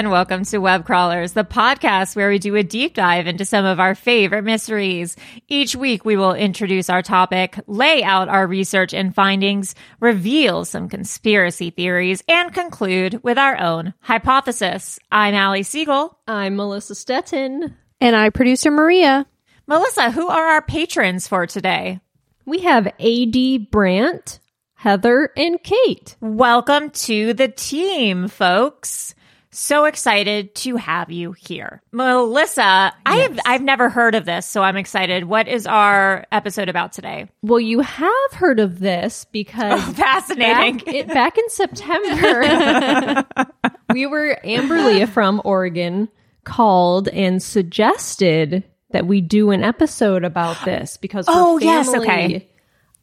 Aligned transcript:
And 0.00 0.10
welcome 0.10 0.46
to 0.46 0.56
Web 0.56 0.86
Crawlers, 0.86 1.34
the 1.34 1.44
podcast 1.44 2.16
where 2.16 2.30
we 2.30 2.38
do 2.38 2.56
a 2.56 2.62
deep 2.62 2.94
dive 2.94 3.26
into 3.26 3.44
some 3.44 3.66
of 3.66 3.78
our 3.78 3.94
favorite 3.94 4.44
mysteries. 4.44 5.14
Each 5.46 5.76
week 5.76 6.06
we 6.06 6.16
will 6.16 6.32
introduce 6.32 6.88
our 6.88 7.02
topic, 7.02 7.60
lay 7.66 8.02
out 8.02 8.30
our 8.30 8.46
research 8.46 8.94
and 8.94 9.14
findings, 9.14 9.74
reveal 10.00 10.64
some 10.64 10.88
conspiracy 10.88 11.68
theories, 11.68 12.22
and 12.28 12.50
conclude 12.50 13.22
with 13.22 13.36
our 13.36 13.58
own 13.60 13.92
hypothesis. 14.00 14.98
I'm 15.12 15.34
Allie 15.34 15.64
Siegel. 15.64 16.18
I'm 16.26 16.56
Melissa 16.56 16.94
Stettin. 16.94 17.76
And 18.00 18.16
I, 18.16 18.30
producer 18.30 18.70
Maria. 18.70 19.26
Melissa, 19.66 20.10
who 20.10 20.28
are 20.28 20.46
our 20.46 20.62
patrons 20.62 21.28
for 21.28 21.46
today? 21.46 22.00
We 22.46 22.60
have 22.60 22.86
AD 22.86 23.70
Brandt, 23.70 24.40
Heather, 24.76 25.28
and 25.36 25.62
Kate. 25.62 26.16
Welcome 26.22 26.88
to 26.88 27.34
the 27.34 27.48
team, 27.48 28.28
folks. 28.28 29.14
So 29.52 29.84
excited 29.84 30.54
to 30.56 30.76
have 30.76 31.10
you 31.10 31.32
here. 31.32 31.82
Melissa, 31.90 32.92
I've 33.04 33.38
I've 33.44 33.62
never 33.62 33.88
heard 33.88 34.14
of 34.14 34.24
this, 34.24 34.46
so 34.46 34.62
I'm 34.62 34.76
excited. 34.76 35.24
What 35.24 35.48
is 35.48 35.66
our 35.66 36.24
episode 36.30 36.68
about 36.68 36.92
today? 36.92 37.28
Well, 37.42 37.58
you 37.58 37.80
have 37.80 38.32
heard 38.32 38.60
of 38.60 38.78
this 38.78 39.24
because 39.32 39.80
Oh, 39.88 39.92
fascinating. 39.96 40.78
Back, 40.78 40.94
it, 40.94 41.08
back 41.08 41.36
in 41.36 41.48
September, 41.48 43.24
we 43.92 44.06
were 44.06 44.38
Amber 44.44 44.78
Leah 44.82 45.08
from 45.08 45.42
Oregon 45.44 46.08
called 46.44 47.08
and 47.08 47.42
suggested 47.42 48.62
that 48.92 49.06
we 49.06 49.20
do 49.20 49.50
an 49.50 49.64
episode 49.64 50.22
about 50.22 50.56
this 50.64 50.96
because 50.96 51.26
her 51.26 51.32
Oh, 51.34 51.58
yes, 51.58 51.92
okay. 51.92 52.48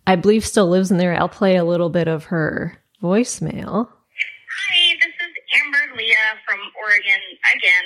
I 0.05 0.15
believe 0.15 0.45
still 0.45 0.69
lives 0.69 0.91
in 0.91 0.97
there. 0.97 1.13
I'll 1.19 1.27
play 1.27 1.57
a 1.57 1.65
little 1.65 1.89
bit 1.89 2.07
of 2.07 2.25
her 2.25 2.77
voicemail. 3.03 3.89
Hi, 4.69 4.95
this 4.95 5.13
is 5.13 5.33
Amber 5.63 5.97
Leah 5.97 6.15
from 6.47 6.59
Oregon 6.87 7.21
again. 7.51 7.85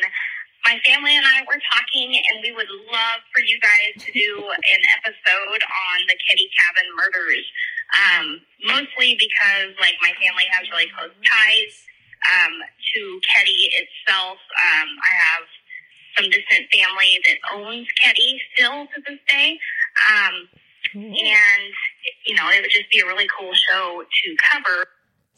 My 0.70 0.78
family 0.86 1.18
and 1.18 1.26
I 1.26 1.42
were 1.50 1.58
talking, 1.74 2.14
and 2.14 2.38
we 2.46 2.54
would 2.54 2.70
love 2.94 3.26
for 3.34 3.42
you 3.42 3.58
guys 3.58 3.98
to 3.98 4.10
do 4.14 4.30
an 4.78 4.82
episode 5.02 5.62
on 5.66 5.98
the 6.06 6.18
Keddie 6.30 6.54
Cabin 6.54 6.88
murders. 6.94 7.46
Um, 7.98 8.26
mostly 8.70 9.18
because, 9.18 9.74
like, 9.82 9.98
my 10.06 10.14
family 10.22 10.46
has 10.54 10.70
really 10.70 10.88
close 10.94 11.12
ties 11.26 11.74
um, 12.38 12.54
to 12.62 13.00
Keddie 13.26 13.74
itself. 13.74 14.38
Um, 14.38 14.88
I 15.02 15.12
have 15.34 15.46
some 16.16 16.30
distant 16.30 16.70
family 16.70 17.18
that 17.26 17.38
owns 17.58 17.90
Keddie 17.98 18.38
still 18.54 18.86
to 18.86 18.98
this 19.10 19.20
day. 19.28 19.58
Um, 20.14 20.36
and, 20.94 21.74
you 22.26 22.36
know, 22.36 22.50
it 22.54 22.62
would 22.62 22.72
just 22.72 22.90
be 22.92 23.02
a 23.02 23.06
really 23.06 23.28
cool 23.28 23.52
show 23.54 24.04
to 24.06 24.36
cover. 24.54 24.86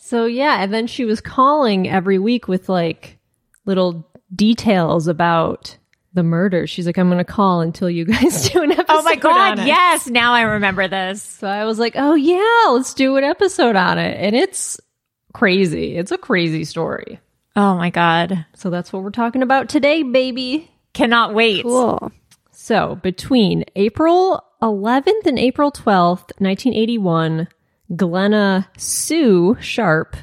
So 0.03 0.25
yeah, 0.25 0.61
and 0.61 0.73
then 0.73 0.85
she 0.87 1.05
was 1.05 1.21
calling 1.21 1.87
every 1.87 2.19
week 2.19 2.49
with 2.49 2.67
like 2.67 3.17
little 3.65 4.07
details 4.35 5.07
about 5.07 5.77
the 6.13 6.23
murder. 6.23 6.67
She's 6.67 6.85
like, 6.85 6.97
I'm 6.97 7.07
going 7.07 7.17
to 7.17 7.23
call 7.23 7.61
until 7.61 7.89
you 7.89 8.05
guys 8.05 8.49
do 8.51 8.61
an 8.61 8.71
episode. 8.71 8.85
Oh 8.89 9.03
my 9.03 9.15
god, 9.15 9.59
on 9.59 9.59
it." 9.59 9.67
yes, 9.67 10.07
now 10.07 10.33
I 10.33 10.41
remember 10.41 10.87
this. 10.87 11.21
So 11.21 11.47
I 11.47 11.65
was 11.65 11.79
like, 11.79 11.93
oh 11.95 12.13
yeah, 12.15 12.71
let's 12.71 12.93
do 12.93 13.17
an 13.17 13.23
episode 13.23 13.75
on 13.75 13.97
it. 13.97 14.17
And 14.19 14.35
it's 14.35 14.79
crazy. 15.33 15.95
It's 15.95 16.11
a 16.11 16.17
crazy 16.17 16.63
story. 16.63 17.19
Oh 17.55 17.75
my 17.75 17.89
god. 17.89 18.45
So 18.55 18.69
that's 18.69 18.91
what 18.93 19.03
we're 19.03 19.11
talking 19.11 19.41
about 19.41 19.69
today, 19.69 20.03
baby. 20.03 20.71
Cannot 20.93 21.33
wait. 21.33 21.63
Cool. 21.63 22.11
So 22.51 22.95
between 22.95 23.65
April 23.75 24.43
11th 24.61 25.25
and 25.25 25.37
April 25.37 25.71
12th, 25.71 26.31
1981, 26.39 27.47
Glenna 27.95 28.69
Sue 28.77 29.57
Sharp 29.59 30.15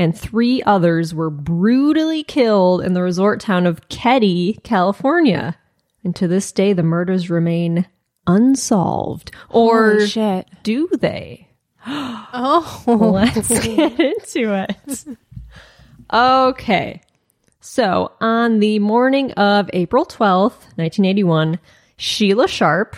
and 0.00 0.18
three 0.18 0.62
others 0.62 1.14
were 1.14 1.28
brutally 1.28 2.22
killed 2.22 2.80
in 2.82 2.94
the 2.94 3.02
resort 3.02 3.38
town 3.38 3.66
of 3.66 3.86
Keddie, 3.90 4.58
California. 4.64 5.58
And 6.02 6.16
to 6.16 6.26
this 6.26 6.52
day, 6.52 6.72
the 6.72 6.82
murders 6.82 7.28
remain 7.28 7.86
unsolved. 8.26 9.30
Or 9.50 9.92
Holy 9.92 10.06
shit. 10.06 10.48
do 10.62 10.88
they? 10.88 11.46
Oh. 12.32 12.82
Let's 12.86 13.48
get 13.48 13.98
into 13.98 14.54
it. 14.54 15.16
Okay. 16.12 17.00
So, 17.60 18.12
on 18.20 18.60
the 18.60 18.78
morning 18.78 19.32
of 19.32 19.68
April 19.72 20.06
12th, 20.06 20.62
1981, 20.76 21.58
Sheila 21.96 22.48
Sharp 22.48 22.96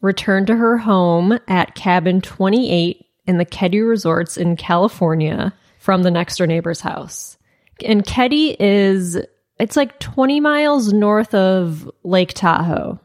returned 0.00 0.46
to 0.48 0.56
her 0.56 0.78
home 0.78 1.38
at 1.48 1.74
cabin 1.74 2.20
28 2.20 3.04
in 3.26 3.38
the 3.38 3.46
Keddie 3.46 3.80
Resorts 3.80 4.36
in 4.36 4.56
California 4.56 5.52
from 5.86 6.02
the 6.02 6.10
next 6.10 6.38
door 6.38 6.48
neighbor's 6.48 6.80
house. 6.80 7.38
And 7.84 8.04
Keddie 8.04 8.56
is, 8.58 9.16
it's 9.60 9.76
like 9.76 10.00
20 10.00 10.40
miles 10.40 10.92
north 10.92 11.32
of 11.32 11.88
Lake 12.02 12.34
Tahoe 12.34 12.98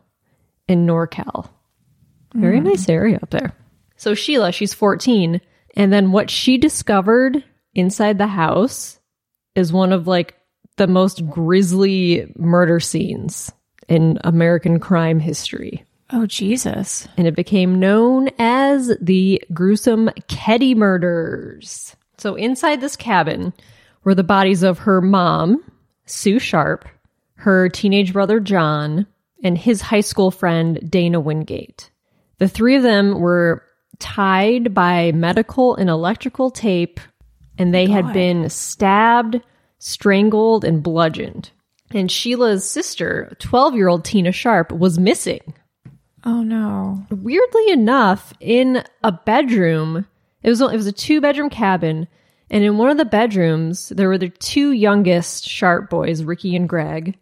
in 0.67 0.87
NorCal. 0.87 1.47
Very 2.33 2.57
hmm. 2.57 2.65
nice 2.65 2.89
area 2.89 3.19
up 3.21 3.29
there. 3.29 3.53
So 3.97 4.15
Sheila, 4.15 4.51
she's 4.51 4.73
14. 4.73 5.41
And 5.75 5.93
then 5.93 6.11
what 6.11 6.31
she 6.31 6.57
discovered 6.57 7.43
inside 7.75 8.17
the 8.17 8.25
house 8.25 8.99
is 9.53 9.71
one 9.71 9.93
of 9.93 10.07
like 10.07 10.33
the 10.77 10.87
most 10.87 11.29
grisly 11.29 12.33
murder 12.35 12.79
scenes 12.79 13.51
in 13.89 14.17
American 14.23 14.79
crime 14.79 15.19
history. 15.19 15.85
Oh 16.11 16.25
Jesus. 16.25 17.07
And 17.15 17.27
it 17.27 17.35
became 17.35 17.79
known 17.79 18.31
as 18.39 18.91
the 18.99 19.43
gruesome 19.53 20.09
Keddie 20.27 20.73
murders. 20.73 21.95
So 22.21 22.35
inside 22.35 22.81
this 22.81 22.95
cabin 22.95 23.51
were 24.03 24.13
the 24.13 24.23
bodies 24.23 24.61
of 24.61 24.77
her 24.77 25.01
mom, 25.01 25.63
Sue 26.05 26.37
Sharp, 26.37 26.87
her 27.33 27.67
teenage 27.67 28.13
brother 28.13 28.39
John, 28.39 29.07
and 29.43 29.57
his 29.57 29.81
high 29.81 30.01
school 30.01 30.29
friend 30.29 30.79
Dana 30.87 31.19
Wingate. 31.19 31.89
The 32.37 32.47
three 32.47 32.75
of 32.75 32.83
them 32.83 33.19
were 33.19 33.63
tied 33.97 34.71
by 34.75 35.11
medical 35.13 35.75
and 35.75 35.89
electrical 35.89 36.51
tape, 36.51 36.99
and 37.57 37.73
they 37.73 37.87
had 37.87 38.13
been 38.13 38.51
stabbed, 38.51 39.41
strangled, 39.79 40.63
and 40.63 40.83
bludgeoned. 40.83 41.49
And 41.89 42.11
Sheila's 42.11 42.69
sister, 42.69 43.35
12 43.39 43.73
year 43.73 43.87
old 43.87 44.05
Tina 44.05 44.31
Sharp, 44.31 44.71
was 44.71 44.99
missing. 44.99 45.55
Oh 46.23 46.43
no. 46.43 47.03
Weirdly 47.09 47.71
enough, 47.71 48.31
in 48.39 48.83
a 49.03 49.11
bedroom, 49.11 50.05
it 50.43 50.49
was 50.49 50.61
it 50.61 50.71
was 50.71 50.87
a 50.87 50.91
two 50.91 51.21
bedroom 51.21 51.49
cabin, 51.49 52.07
and 52.49 52.63
in 52.63 52.77
one 52.77 52.89
of 52.89 52.97
the 52.97 53.05
bedrooms 53.05 53.89
there 53.89 54.07
were 54.07 54.17
the 54.17 54.29
two 54.29 54.71
youngest 54.71 55.47
Sharp 55.47 55.89
boys, 55.89 56.23
Ricky 56.23 56.55
and 56.55 56.67
Greg, 56.67 57.17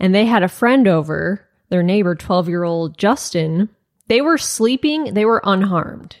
and 0.00 0.14
they 0.14 0.26
had 0.26 0.42
a 0.42 0.48
friend 0.48 0.86
over, 0.88 1.46
their 1.68 1.82
neighbor, 1.82 2.14
twelve 2.14 2.48
year 2.48 2.64
old 2.64 2.98
Justin. 2.98 3.68
They 4.08 4.20
were 4.20 4.38
sleeping; 4.38 5.14
they 5.14 5.24
were 5.24 5.40
unharmed. 5.44 6.16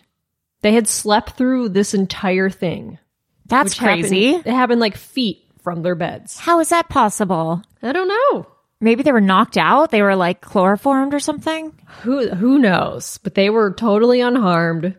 They 0.62 0.72
had 0.72 0.88
slept 0.88 1.36
through 1.36 1.70
this 1.70 1.92
entire 1.94 2.48
thing. 2.48 2.98
That's 3.46 3.72
which 3.72 3.78
happened- 3.78 4.02
crazy. 4.08 4.30
it 4.30 4.46
happened 4.46 4.80
like 4.80 4.96
feet 4.96 5.44
from 5.62 5.82
their 5.82 5.94
beds. 5.94 6.38
How 6.38 6.60
is 6.60 6.70
that 6.70 6.88
possible? 6.88 7.62
I 7.82 7.92
don't 7.92 8.08
know. 8.08 8.46
Maybe 8.80 9.02
they 9.02 9.12
were 9.12 9.20
knocked 9.20 9.56
out. 9.56 9.90
They 9.90 10.02
were 10.02 10.16
like 10.16 10.40
chloroformed 10.40 11.14
or 11.14 11.20
something. 11.20 11.72
Who 12.02 12.28
who 12.30 12.58
knows? 12.58 13.18
But 13.18 13.34
they 13.34 13.50
were 13.50 13.72
totally 13.72 14.20
unharmed. 14.20 14.96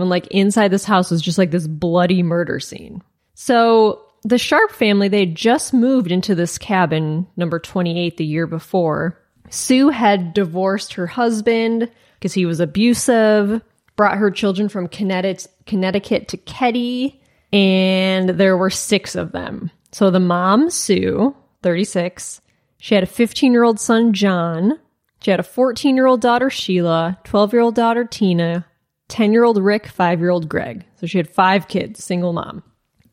And 0.00 0.10
like 0.10 0.26
inside 0.28 0.68
this 0.68 0.84
house 0.84 1.10
was 1.10 1.22
just 1.22 1.38
like 1.38 1.50
this 1.50 1.66
bloody 1.66 2.22
murder 2.22 2.60
scene. 2.60 3.02
So 3.34 4.02
the 4.24 4.38
Sharp 4.38 4.72
family, 4.72 5.08
they 5.08 5.26
just 5.26 5.72
moved 5.72 6.10
into 6.10 6.34
this 6.34 6.58
cabin, 6.58 7.26
number 7.36 7.58
28, 7.58 8.16
the 8.16 8.24
year 8.24 8.46
before. 8.46 9.20
Sue 9.50 9.90
had 9.90 10.34
divorced 10.34 10.94
her 10.94 11.06
husband 11.06 11.90
because 12.14 12.34
he 12.34 12.46
was 12.46 12.60
abusive, 12.60 13.62
brought 13.94 14.18
her 14.18 14.30
children 14.30 14.68
from 14.68 14.88
Connecticut, 14.88 16.28
to 16.28 16.36
Keddie, 16.36 17.20
and 17.52 18.30
there 18.30 18.56
were 18.56 18.70
six 18.70 19.14
of 19.14 19.32
them. 19.32 19.70
So 19.92 20.10
the 20.10 20.20
mom, 20.20 20.70
Sue, 20.70 21.34
36, 21.62 22.40
she 22.78 22.94
had 22.94 23.04
a 23.04 23.06
15 23.06 23.52
year 23.52 23.64
old 23.64 23.80
son, 23.80 24.12
John. 24.12 24.78
She 25.20 25.30
had 25.30 25.40
a 25.40 25.44
14 25.44 25.96
year 25.96 26.06
old 26.06 26.20
daughter, 26.20 26.50
Sheila, 26.50 27.18
12 27.24 27.52
year 27.52 27.62
old 27.62 27.74
daughter, 27.74 28.04
Tina, 28.04 28.66
10 29.08 29.32
year 29.32 29.44
old 29.44 29.62
Rick, 29.62 29.86
5 29.86 30.20
year 30.20 30.30
old 30.30 30.48
Greg. 30.48 30.84
So 30.96 31.06
she 31.06 31.18
had 31.18 31.30
five 31.30 31.68
kids, 31.68 32.04
single 32.04 32.32
mom. 32.32 32.62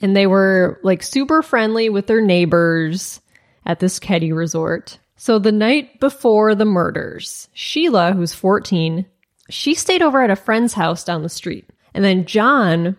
And 0.01 0.15
they 0.15 0.27
were 0.27 0.79
like 0.83 1.03
super 1.03 1.41
friendly 1.41 1.89
with 1.89 2.07
their 2.07 2.21
neighbors 2.21 3.21
at 3.65 3.79
this 3.79 3.99
Keddie 3.99 4.33
resort. 4.33 4.99
So 5.15 5.39
the 5.39 5.51
night 5.51 5.99
before 5.99 6.55
the 6.55 6.65
murders, 6.65 7.47
Sheila, 7.53 8.11
who's 8.13 8.33
14, 8.33 9.05
she 9.49 9.73
stayed 9.73 10.01
over 10.01 10.21
at 10.21 10.31
a 10.31 10.35
friend's 10.35 10.73
house 10.73 11.03
down 11.03 11.23
the 11.23 11.29
street. 11.29 11.69
And 11.93 12.03
then 12.03 12.25
John 12.25 12.97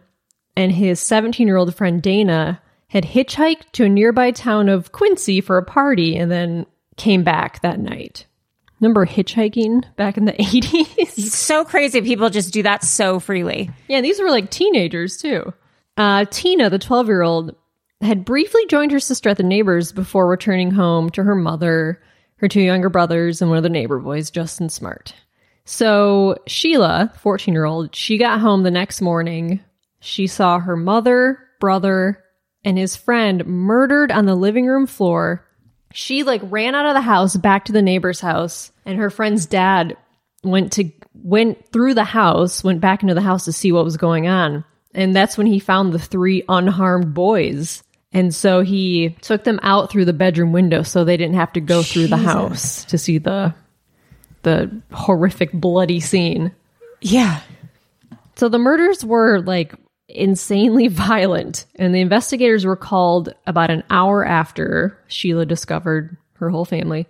and 0.56 0.72
his 0.72 1.00
17 1.00 1.46
year 1.46 1.56
old 1.56 1.74
friend 1.74 2.02
Dana 2.02 2.62
had 2.88 3.04
hitchhiked 3.04 3.72
to 3.72 3.84
a 3.84 3.88
nearby 3.88 4.30
town 4.30 4.68
of 4.68 4.92
Quincy 4.92 5.40
for 5.40 5.58
a 5.58 5.64
party 5.64 6.16
and 6.16 6.30
then 6.30 6.64
came 6.96 7.24
back 7.24 7.60
that 7.60 7.80
night. 7.80 8.26
Remember 8.84 9.06
hitchhiking 9.06 9.82
back 9.96 10.18
in 10.18 10.26
the 10.26 10.32
80s? 10.38 10.94
It's 10.98 11.34
so 11.34 11.64
crazy. 11.64 12.02
People 12.02 12.28
just 12.28 12.52
do 12.52 12.62
that 12.64 12.84
so 12.84 13.18
freely. 13.18 13.70
yeah, 13.88 14.02
these 14.02 14.20
were 14.20 14.28
like 14.28 14.50
teenagers 14.50 15.16
too. 15.16 15.54
Uh, 15.96 16.26
Tina, 16.30 16.68
the 16.68 16.78
12 16.78 17.06
year 17.06 17.22
old, 17.22 17.56
had 18.02 18.26
briefly 18.26 18.60
joined 18.66 18.92
her 18.92 19.00
sister 19.00 19.30
at 19.30 19.38
the 19.38 19.42
neighbors 19.42 19.90
before 19.90 20.28
returning 20.28 20.70
home 20.70 21.08
to 21.10 21.22
her 21.22 21.34
mother, 21.34 22.02
her 22.36 22.48
two 22.48 22.60
younger 22.60 22.90
brothers, 22.90 23.40
and 23.40 23.48
one 23.48 23.56
of 23.56 23.62
the 23.62 23.70
neighbor 23.70 23.98
boys, 23.98 24.30
Justin 24.30 24.68
Smart. 24.68 25.14
So 25.64 26.36
Sheila, 26.46 27.10
14 27.20 27.54
year 27.54 27.64
old, 27.64 27.96
she 27.96 28.18
got 28.18 28.40
home 28.40 28.64
the 28.64 28.70
next 28.70 29.00
morning. 29.00 29.60
She 30.00 30.26
saw 30.26 30.58
her 30.58 30.76
mother, 30.76 31.38
brother, 31.58 32.22
and 32.66 32.76
his 32.76 32.96
friend 32.96 33.46
murdered 33.46 34.12
on 34.12 34.26
the 34.26 34.34
living 34.34 34.66
room 34.66 34.86
floor. 34.86 35.42
She 35.94 36.22
like 36.22 36.42
ran 36.44 36.74
out 36.74 36.84
of 36.84 36.92
the 36.94 37.00
house 37.00 37.34
back 37.36 37.64
to 37.66 37.72
the 37.72 37.80
neighbor's 37.80 38.20
house, 38.20 38.72
and 38.84 38.98
her 38.98 39.10
friend's 39.10 39.46
dad 39.46 39.96
went 40.42 40.72
to 40.72 40.90
went 41.14 41.66
through 41.72 41.94
the 41.94 42.04
house, 42.04 42.62
went 42.62 42.80
back 42.80 43.02
into 43.02 43.14
the 43.14 43.20
house 43.20 43.44
to 43.46 43.52
see 43.52 43.72
what 43.72 43.84
was 43.84 43.96
going 43.96 44.28
on. 44.28 44.64
And 44.94 45.14
that's 45.14 45.36
when 45.36 45.46
he 45.46 45.58
found 45.58 45.92
the 45.92 45.98
three 45.98 46.44
unharmed 46.48 47.14
boys. 47.14 47.82
And 48.12 48.32
so 48.32 48.60
he 48.60 49.16
took 49.22 49.42
them 49.42 49.58
out 49.62 49.90
through 49.90 50.04
the 50.04 50.12
bedroom 50.12 50.52
window 50.52 50.82
so 50.82 51.04
they 51.04 51.16
didn't 51.16 51.34
have 51.34 51.52
to 51.54 51.60
go 51.60 51.82
through 51.82 52.06
the 52.06 52.16
house 52.16 52.84
to 52.86 52.98
see 52.98 53.18
the 53.18 53.54
the 54.42 54.82
horrific 54.92 55.52
bloody 55.52 56.00
scene. 56.00 56.52
Yeah. 57.00 57.40
So 58.36 58.48
the 58.48 58.58
murders 58.58 59.04
were 59.04 59.40
like 59.40 59.74
insanely 60.08 60.88
violent, 60.88 61.66
and 61.76 61.94
the 61.94 62.00
investigators 62.00 62.64
were 62.64 62.76
called 62.76 63.34
about 63.46 63.70
an 63.70 63.82
hour 63.90 64.24
after 64.24 64.96
Sheila 65.08 65.46
discovered 65.46 66.16
her 66.34 66.50
whole 66.50 66.64
family. 66.64 67.08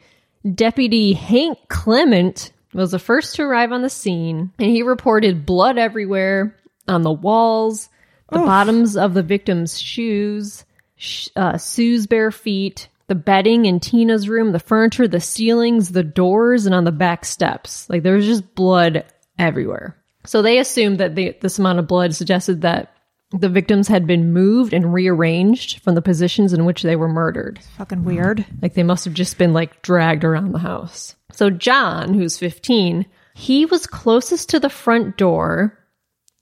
Deputy 0.53 1.15
Hank 1.15 1.59
Clement 1.69 2.53
was 2.73 2.91
the 2.91 2.99
first 2.99 3.37
to 3.37 3.43
arrive 3.43 3.73
on 3.73 3.83
the 3.83 3.91
scene, 3.91 4.53
and 4.59 4.71
he 4.71 4.83
reported 4.83 5.47
blood 5.47 5.79
everywhere 5.79 6.57
on 6.89 7.03
the 7.03 7.13
walls, 7.13 7.89
the 8.31 8.39
bottoms 8.39 8.97
of 8.97 9.15
the 9.15 9.23
victim's 9.23 9.79
shoes, 9.79 10.65
sh- 10.97 11.29
uh, 11.37 11.57
Sue's 11.57 12.07
bare 12.07 12.31
feet, 12.31 12.89
the 13.07 13.15
bedding 13.15 13.67
in 13.67 13.81
Tina's 13.81 14.29
room, 14.29 14.53
the 14.53 14.59
furniture, 14.59 15.07
the 15.07 15.21
ceilings, 15.21 15.91
the 15.93 16.03
doors, 16.03 16.67
and 16.67 16.75
on 16.75 16.85
the 16.85 16.93
back 16.93 17.25
steps. 17.25 17.89
Like 17.89 18.03
there 18.03 18.15
was 18.15 18.27
just 18.27 18.55
blood 18.55 19.05
everywhere. 19.39 19.97
So 20.27 20.43
they 20.43 20.59
assumed 20.59 20.99
that 20.99 21.15
the, 21.15 21.37
this 21.41 21.59
amount 21.59 21.79
of 21.79 21.87
blood 21.87 22.15
suggested 22.15 22.63
that 22.63 22.94
the 23.41 23.49
victims 23.49 23.89
had 23.89 24.07
been 24.07 24.33
moved 24.33 24.73
and 24.73 24.93
rearranged 24.93 25.81
from 25.81 25.95
the 25.95 26.03
positions 26.03 26.53
in 26.53 26.65
which 26.65 26.83
they 26.83 26.97
were 26.97 27.09
murdered. 27.09 27.61
Fucking 27.77 28.05
weird. 28.05 28.45
Like 28.63 28.75
they 28.75 28.83
must 28.83 29.05
have 29.05 29.15
just 29.15 29.39
been 29.39 29.53
like 29.53 29.83
dragged 29.83 30.25
around 30.25 30.53
the 30.53 30.59
house. 30.59 31.17
So 31.33 31.51
John, 31.51 32.15
who's 32.15 32.39
15, 32.39 33.07
he 33.35 33.67
was 33.67 33.87
closest 33.87 34.49
to 34.51 34.61
the 34.61 34.71
front 34.71 35.17
door. 35.17 35.79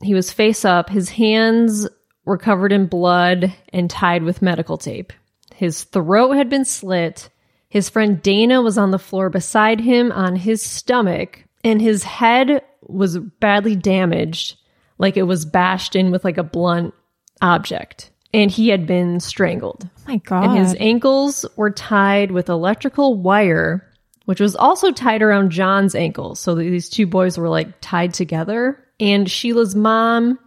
He 0.03 0.15
was 0.15 0.33
face 0.33 0.65
up. 0.65 0.91
His 0.91 1.11
hands 1.11 1.89
were 2.25 2.39
covered 2.39 2.73
in 2.73 2.87
blood 2.87 3.53
and 3.73 3.89
tied 3.89 4.23
with 4.23 4.43
medical 4.43 4.77
tape. 4.77 5.13
His 5.55 5.85
throat 5.85 6.33
had 6.33 6.51
been 6.51 6.65
slit. 6.65 7.31
His 7.69 7.89
friend 7.89 8.21
Dana 8.21 8.61
was 8.61 8.77
on 8.77 8.91
the 8.91 8.99
floor 8.99 9.31
beside 9.31 9.81
him 9.81 10.13
on 10.13 10.37
his 10.37 10.61
stomach, 10.61 11.45
and 11.65 11.81
his 11.81 12.03
head 12.03 12.63
was 12.83 13.19
badly 13.19 13.77
damaged, 13.77 14.57
like 15.03 15.17
it 15.17 15.25
was 15.25 15.45
bashed 15.45 15.97
in 15.97 16.13
with 16.13 16.25
like 16.25 16.39
a 16.39 16.45
blunt 16.45 16.95
object. 17.43 18.11
And 18.33 18.51
he 18.51 18.69
had 18.69 18.87
been 18.87 19.19
strangled. 19.21 19.87
Oh 19.99 20.03
my 20.07 20.17
God. 20.19 20.45
And 20.45 20.59
his 20.59 20.77
ankles 20.79 21.45
were 21.57 21.73
tied 21.73 22.31
with 22.31 22.49
electrical 22.49 23.17
wire, 23.17 23.87
which 24.25 24.41
was 24.41 24.55
also 24.55 24.93
tied 24.93 25.21
around 25.21 25.51
John's 25.51 25.97
ankles. 25.97 26.39
So 26.39 26.55
these 26.55 26.89
two 26.89 27.07
boys 27.07 27.37
were 27.37 27.49
like 27.49 27.81
tied 27.81 28.15
together. 28.15 28.79
And 29.01 29.29
Sheila's 29.29 29.75
mom 29.75 30.39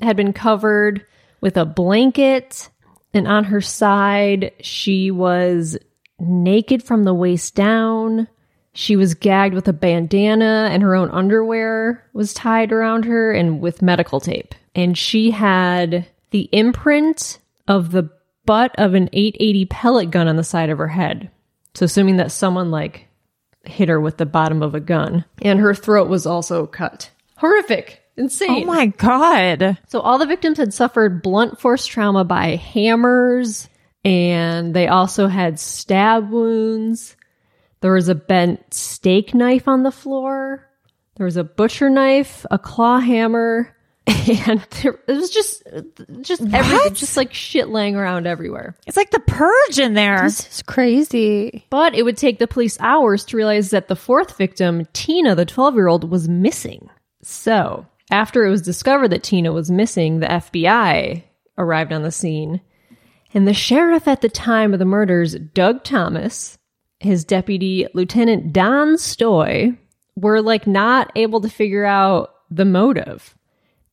had 0.00 0.16
been 0.16 0.32
covered 0.32 1.04
with 1.42 1.58
a 1.58 1.66
blanket. 1.66 2.70
And 3.12 3.28
on 3.28 3.44
her 3.44 3.60
side, 3.60 4.52
she 4.62 5.10
was 5.10 5.76
naked 6.18 6.82
from 6.82 7.04
the 7.04 7.14
waist 7.14 7.54
down. 7.54 8.26
She 8.78 8.94
was 8.94 9.14
gagged 9.14 9.56
with 9.56 9.66
a 9.66 9.72
bandana, 9.72 10.68
and 10.70 10.84
her 10.84 10.94
own 10.94 11.10
underwear 11.10 12.08
was 12.12 12.32
tied 12.32 12.70
around 12.70 13.06
her 13.06 13.32
and 13.32 13.60
with 13.60 13.82
medical 13.82 14.20
tape. 14.20 14.54
And 14.72 14.96
she 14.96 15.32
had 15.32 16.06
the 16.30 16.48
imprint 16.52 17.40
of 17.66 17.90
the 17.90 18.08
butt 18.46 18.76
of 18.78 18.94
an 18.94 19.10
880 19.12 19.64
pellet 19.64 20.10
gun 20.12 20.28
on 20.28 20.36
the 20.36 20.44
side 20.44 20.70
of 20.70 20.78
her 20.78 20.86
head. 20.86 21.28
So, 21.74 21.86
assuming 21.86 22.18
that 22.18 22.30
someone 22.30 22.70
like 22.70 23.08
hit 23.64 23.88
her 23.88 23.98
with 23.98 24.16
the 24.16 24.26
bottom 24.26 24.62
of 24.62 24.76
a 24.76 24.80
gun. 24.80 25.24
And 25.42 25.58
her 25.58 25.74
throat 25.74 26.08
was 26.08 26.24
also 26.24 26.64
cut. 26.64 27.10
Horrific. 27.36 28.00
Insane. 28.16 28.62
oh 28.62 28.64
my 28.64 28.86
God. 28.86 29.76
So 29.88 29.98
all 29.98 30.18
the 30.18 30.26
victims 30.26 30.58
had 30.58 30.72
suffered 30.72 31.20
blunt 31.20 31.58
force 31.58 31.84
trauma 31.84 32.22
by 32.22 32.54
hammers, 32.54 33.68
and 34.04 34.72
they 34.72 34.86
also 34.86 35.26
had 35.26 35.58
stab 35.58 36.30
wounds. 36.30 37.16
There 37.80 37.92
was 37.92 38.08
a 38.08 38.14
bent 38.14 38.74
steak 38.74 39.34
knife 39.34 39.68
on 39.68 39.82
the 39.82 39.92
floor. 39.92 40.68
There 41.16 41.26
was 41.26 41.36
a 41.36 41.44
butcher 41.44 41.90
knife, 41.90 42.46
a 42.50 42.58
claw 42.58 43.00
hammer, 43.00 43.74
and 44.06 44.60
there, 44.82 44.98
it 45.06 45.12
was 45.12 45.30
just, 45.30 45.62
just 46.22 46.42
everything, 46.54 46.94
just 46.94 47.16
like 47.16 47.34
shit 47.34 47.68
laying 47.68 47.94
around 47.94 48.26
everywhere. 48.26 48.74
It's 48.86 48.96
like 48.96 49.10
the 49.10 49.20
purge 49.20 49.78
in 49.78 49.92
there. 49.94 50.22
This 50.22 50.48
is 50.50 50.62
crazy. 50.62 51.66
But 51.68 51.94
it 51.94 52.04
would 52.04 52.16
take 52.16 52.38
the 52.38 52.46
police 52.46 52.78
hours 52.80 53.24
to 53.26 53.36
realize 53.36 53.70
that 53.70 53.88
the 53.88 53.96
fourth 53.96 54.38
victim, 54.38 54.86
Tina, 54.94 55.34
the 55.34 55.44
12 55.44 55.74
year 55.74 55.88
old, 55.88 56.10
was 56.10 56.26
missing. 56.26 56.88
So, 57.22 57.86
after 58.10 58.46
it 58.46 58.50
was 58.50 58.62
discovered 58.62 59.08
that 59.08 59.24
Tina 59.24 59.52
was 59.52 59.70
missing, 59.70 60.20
the 60.20 60.26
FBI 60.26 61.22
arrived 61.58 61.92
on 61.92 62.02
the 62.02 62.12
scene. 62.12 62.62
And 63.34 63.46
the 63.46 63.52
sheriff 63.52 64.08
at 64.08 64.22
the 64.22 64.30
time 64.30 64.72
of 64.72 64.78
the 64.78 64.86
murders, 64.86 65.34
Doug 65.34 65.84
Thomas, 65.84 66.56
his 67.00 67.24
deputy, 67.24 67.86
Lieutenant 67.94 68.52
Don 68.52 68.96
Stoy, 68.96 69.76
were 70.16 70.42
like 70.42 70.66
not 70.66 71.12
able 71.14 71.40
to 71.40 71.48
figure 71.48 71.84
out 71.84 72.34
the 72.50 72.64
motive. 72.64 73.34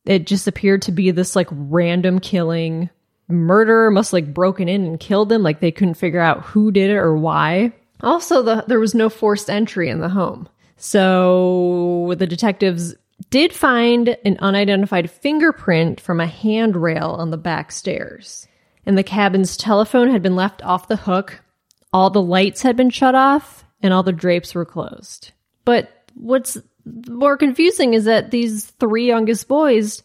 it 0.04 0.26
just 0.26 0.46
appeared 0.48 0.82
to 0.82 0.92
be 0.92 1.10
this 1.10 1.36
like 1.36 1.48
random 1.50 2.20
killing. 2.20 2.90
Murderer 3.28 3.90
must 3.90 4.12
like 4.12 4.32
broken 4.32 4.68
in 4.68 4.84
and 4.84 5.00
killed 5.00 5.28
them. 5.28 5.42
Like 5.42 5.60
they 5.60 5.72
couldn't 5.72 5.94
figure 5.94 6.20
out 6.20 6.44
who 6.44 6.70
did 6.70 6.90
it 6.90 6.96
or 6.96 7.16
why. 7.16 7.72
Also, 8.02 8.42
the, 8.42 8.64
there 8.68 8.78
was 8.78 8.94
no 8.94 9.08
forced 9.08 9.50
entry 9.50 9.88
in 9.88 10.00
the 10.00 10.08
home. 10.08 10.48
So 10.76 12.14
the 12.18 12.26
detectives 12.26 12.94
did 13.30 13.52
find 13.52 14.16
an 14.24 14.36
unidentified 14.40 15.10
fingerprint 15.10 16.00
from 16.00 16.20
a 16.20 16.26
handrail 16.26 17.16
on 17.18 17.30
the 17.30 17.38
back 17.38 17.72
stairs. 17.72 18.46
And 18.84 18.96
the 18.96 19.02
cabin's 19.02 19.56
telephone 19.56 20.10
had 20.10 20.22
been 20.22 20.36
left 20.36 20.62
off 20.62 20.88
the 20.88 20.96
hook, 20.96 21.40
all 21.92 22.10
the 22.10 22.22
lights 22.22 22.62
had 22.62 22.76
been 22.76 22.90
shut 22.90 23.14
off, 23.14 23.64
and 23.82 23.92
all 23.92 24.02
the 24.02 24.12
drapes 24.12 24.54
were 24.54 24.64
closed. 24.64 25.32
But 25.64 25.90
what's 26.14 26.58
more 27.08 27.36
confusing 27.36 27.94
is 27.94 28.04
that 28.04 28.30
these 28.30 28.66
three 28.66 29.06
youngest 29.06 29.48
boys 29.48 30.02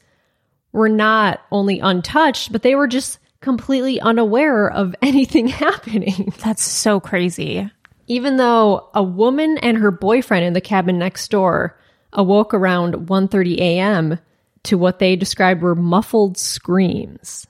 were 0.72 0.90
not 0.90 1.42
only 1.52 1.80
untouched, 1.80 2.52
but 2.52 2.64
they 2.64 2.76
were 2.76 2.88
just 2.88 3.20
completely 3.42 4.00
unaware 4.00 4.70
of 4.70 4.96
anything 5.02 5.48
happening. 5.48 6.34
That's 6.40 6.64
so 6.64 7.00
crazy. 7.00 7.70
Even 8.08 8.38
though 8.38 8.90
a 8.94 9.04
woman 9.04 9.58
and 9.60 9.78
her 9.78 9.92
boyfriend 9.92 10.46
in 10.46 10.54
the 10.54 10.62
cabin 10.62 10.98
next 10.98 11.30
door 11.30 11.78
awoke 12.14 12.54
around 12.54 13.08
1:30 13.08 13.58
a.m. 13.58 14.20
to 14.64 14.78
what 14.78 15.00
they 15.00 15.16
described 15.16 15.62
were 15.62 15.76
muffled 15.76 16.38
screams. 16.38 17.48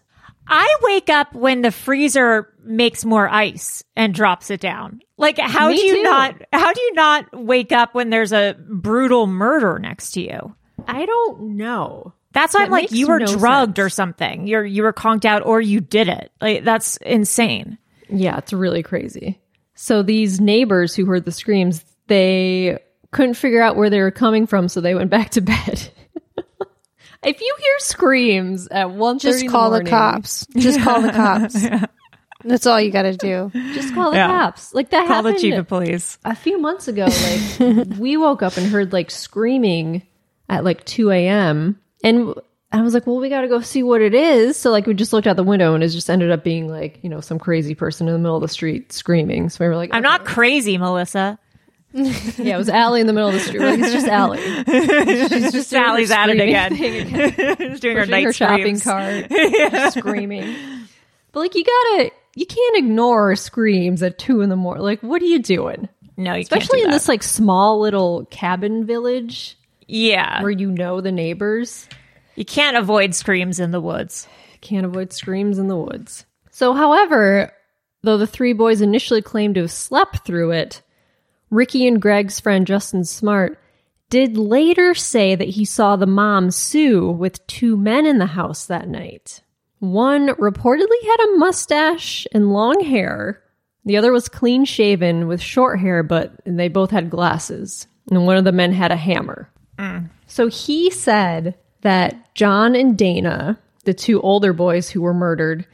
I 0.54 0.76
wake 0.82 1.10
up 1.10 1.34
when 1.34 1.62
the 1.62 1.72
freezer 1.72 2.54
makes 2.64 3.06
more 3.06 3.28
ice 3.30 3.84
and 3.96 4.14
drops 4.14 4.52
it 4.52 4.60
down. 4.60 5.00
Like 5.18 5.38
how 5.40 5.70
Me 5.70 5.78
do 5.78 5.82
you 5.82 5.96
too. 5.98 6.04
not 6.04 6.36
how 6.52 6.74
do 6.74 6.82
you 6.82 6.94
not 6.94 7.26
wake 7.34 7.72
up 7.72 7.96
when 7.96 8.10
there's 8.10 8.34
a 8.34 8.56
brutal 8.68 9.28
murder 9.28 9.80
next 9.80 10.12
to 10.12 10.22
you? 10.22 10.56
I 10.88 11.06
don't 11.06 11.56
know. 11.58 12.14
That's 12.34 12.54
why 12.54 12.62
That 12.62 12.66
I'm 12.66 12.72
like 12.72 12.92
you 12.92 13.08
were 13.08 13.20
no 13.20 13.26
drugged 13.28 13.78
sense. 13.78 13.86
or 13.86 13.90
something. 13.90 14.48
You're 14.48 14.66
you 14.66 14.84
were 14.84 14.94
conked 14.94 15.26
out 15.26 15.46
or 15.46 15.62
you 15.62 15.80
did 15.80 16.08
it. 16.10 16.32
Like 16.42 16.64
that's 16.64 16.98
insane. 16.98 17.78
Yeah, 18.10 18.38
it's 18.38 18.52
really 18.52 18.84
crazy. 18.84 19.40
So 19.76 20.04
these 20.04 20.42
neighbors 20.42 20.94
who 20.96 21.06
heard 21.06 21.24
the 21.26 21.32
screams, 21.32 21.84
they 22.08 22.78
couldn't 23.12 23.36
figure 23.36 23.62
out 23.62 23.76
where 23.78 23.90
they 23.90 24.02
were 24.02 24.12
coming 24.12 24.48
from, 24.48 24.68
so 24.68 24.82
they 24.82 24.96
went 24.96 25.10
back 25.10 25.30
to 25.32 25.42
bed. 25.42 25.90
if 27.24 27.40
you 27.42 27.56
hear 27.60 27.76
screams 27.80 28.68
at 28.70 28.88
1.30 28.88 29.20
Just 29.22 29.44
in 29.44 29.50
call 29.50 29.70
the, 29.72 29.78
morning, 29.78 29.90
cops. 29.92 30.48
Just 30.56 30.82
call 30.82 31.02
the 31.02 31.12
cops. 31.12 31.56
That's 32.44 32.66
all 32.66 32.82
you 32.82 32.92
got 32.92 33.04
to 33.04 33.16
do. 33.16 33.52
Just 33.74 33.94
call 33.94 34.10
the 34.12 34.18
Yeah. 34.18 34.28
cops. 34.28 34.74
Like 34.74 34.90
that 34.90 35.08
Call 35.08 35.22
the 35.22 35.30
happened 35.30 35.40
chief 35.42 35.54
of 35.56 35.68
police. 35.68 36.18
a 36.26 36.36
few 36.36 36.58
months 36.60 36.88
ago. 36.88 37.06
Like 37.06 37.88
we 38.00 38.18
woke 38.18 38.42
up 38.42 38.58
and 38.58 38.66
heard 38.68 38.92
like 38.94 39.12
screaming 39.12 40.02
at 40.50 40.64
like 40.64 40.84
2 40.86 41.12
a.m. 41.12 41.80
And 42.04 42.34
I 42.72 42.82
was 42.82 42.96
like, 42.96 43.06
well, 43.06 43.18
we 43.18 43.30
got 43.30 43.42
to 43.42 43.48
go 43.48 43.60
see 43.62 43.84
what 43.84 44.02
it 44.02 44.16
is. 44.16 44.58
So 44.58 44.72
like 44.72 44.88
we 44.88 44.96
just 44.96 45.14
looked 45.14 45.28
out 45.28 45.36
the 45.36 45.44
window 45.44 45.76
and 45.76 45.84
it 45.84 45.90
just 45.90 46.10
ended 46.10 46.32
up 46.32 46.44
being 46.44 46.68
like, 46.68 47.00
you 47.04 47.10
know, 47.12 47.22
some 47.22 47.38
crazy 47.38 47.76
person 47.76 48.08
in 48.08 48.14
the 48.14 48.20
middle 48.20 48.38
of 48.38 48.42
the 48.42 48.48
street 48.48 48.92
screaming. 48.92 49.50
So 49.50 49.64
we 49.64 49.70
were 49.70 49.76
like, 49.76 49.92
I'm 49.94 50.02
not 50.02 50.26
crazy, 50.26 50.80
Melissa. 50.80 51.38
Yeah, 52.38 52.56
it 52.56 52.58
was 52.58 52.70
Allie 52.70 53.02
in 53.02 53.08
the 53.08 53.14
middle 53.14 53.30
of 53.30 53.36
the 53.36 53.42
street. 53.42 53.60
Like, 53.62 53.80
it's 53.80 53.92
just 53.92 54.08
Allie. 54.08 54.40
She's 55.30 55.52
just 55.52 55.72
her 55.72 56.12
at 56.12 56.30
it 56.30 56.40
again. 56.40 56.76
She's 56.76 57.80
doing 57.80 57.98
her 57.98 58.06
night 58.06 58.24
her 58.26 58.34
shopping 58.34 58.78
screams. 58.78 58.84
cart, 58.84 59.30
just 59.30 59.98
screaming. 59.98 60.56
But 61.34 61.40
like, 61.42 61.56
you 61.56 61.64
gotta, 61.64 62.12
you 62.36 62.46
can't 62.46 62.78
ignore 62.78 63.36
screams 63.36 64.02
at 64.04 64.18
two 64.18 64.42
in 64.42 64.50
the 64.50 64.56
morning. 64.56 64.84
Like, 64.84 65.02
what 65.02 65.22
are 65.22 65.26
you 65.26 65.40
doing? 65.40 65.90
No, 66.18 66.34
you 66.34 66.42
Especially 66.42 66.82
in 66.82 66.92
this 66.92 67.08
like 67.08 67.24
small 67.24 67.80
little 67.82 68.26
cabin 68.26 68.86
village. 68.86 69.58
Yeah, 69.88 70.42
where 70.42 70.52
you 70.52 70.72
know 70.72 71.02
the 71.02 71.12
neighbors. 71.12 71.90
you 72.36 72.46
can't 72.46 72.78
avoid 72.78 73.14
screams 73.16 73.60
in 73.60 73.72
the 73.72 73.82
woods. 73.82 74.28
Can't 74.62 74.86
avoid 74.86 75.12
screams 75.12 75.58
in 75.58 75.68
the 75.68 75.76
woods. 75.76 76.26
So, 76.52 76.74
however, 76.74 77.52
though 78.04 78.18
the 78.18 78.28
three 78.28 78.54
boys 78.54 78.80
initially 78.82 79.22
claimed 79.22 79.56
to 79.56 79.62
have 79.62 79.72
slept 79.72 80.26
through 80.26 80.52
it, 80.52 80.82
Ricky 81.52 81.86
and 81.86 82.02
Greg's 82.02 82.40
friend 82.40 82.66
Justin 82.66 83.04
Smart 83.04 83.60
did 84.10 84.38
later 84.38 84.96
say 84.96 85.36
that 85.36 85.50
he 85.50 85.66
saw 85.66 85.96
the 85.96 86.08
mom 86.08 86.50
Sue 86.50 87.10
with 87.10 87.46
two 87.48 87.78
men 87.78 88.06
in 88.06 88.18
the 88.18 88.26
house 88.26 88.66
that 88.66 88.88
night. 88.88 89.42
One 89.80 90.30
reportedly 90.30 91.02
had 91.04 91.26
a 91.26 91.38
mustache 91.38 92.26
and 92.32 92.54
long 92.54 92.84
hair. 92.84 93.42
The 93.86 93.98
other 93.98 94.12
was 94.12 94.30
clean 94.30 94.66
shaven 94.66 95.28
with 95.28 95.42
short 95.42 95.80
hair, 95.80 96.04
but 96.04 96.34
they 96.46 96.68
both 96.68 96.92
had 96.92 97.10
glasses. 97.10 97.88
And 98.10 98.26
one 98.26 98.38
of 98.38 98.44
the 98.44 98.52
men 98.52 98.74
had 98.74 98.92
a 98.92 98.98
hammer. 98.98 99.50
Mm. 99.78 100.10
So 100.28 100.48
he 100.48 100.90
said 100.92 101.56
that 101.82 102.36
John 102.36 102.76
and 102.76 102.98
Dana, 102.98 103.60
the 103.86 103.94
two 103.94 104.22
older 104.22 104.54
boys 104.54 104.90
who 104.90 105.02
were 105.02 105.14
murdered, 105.14 105.66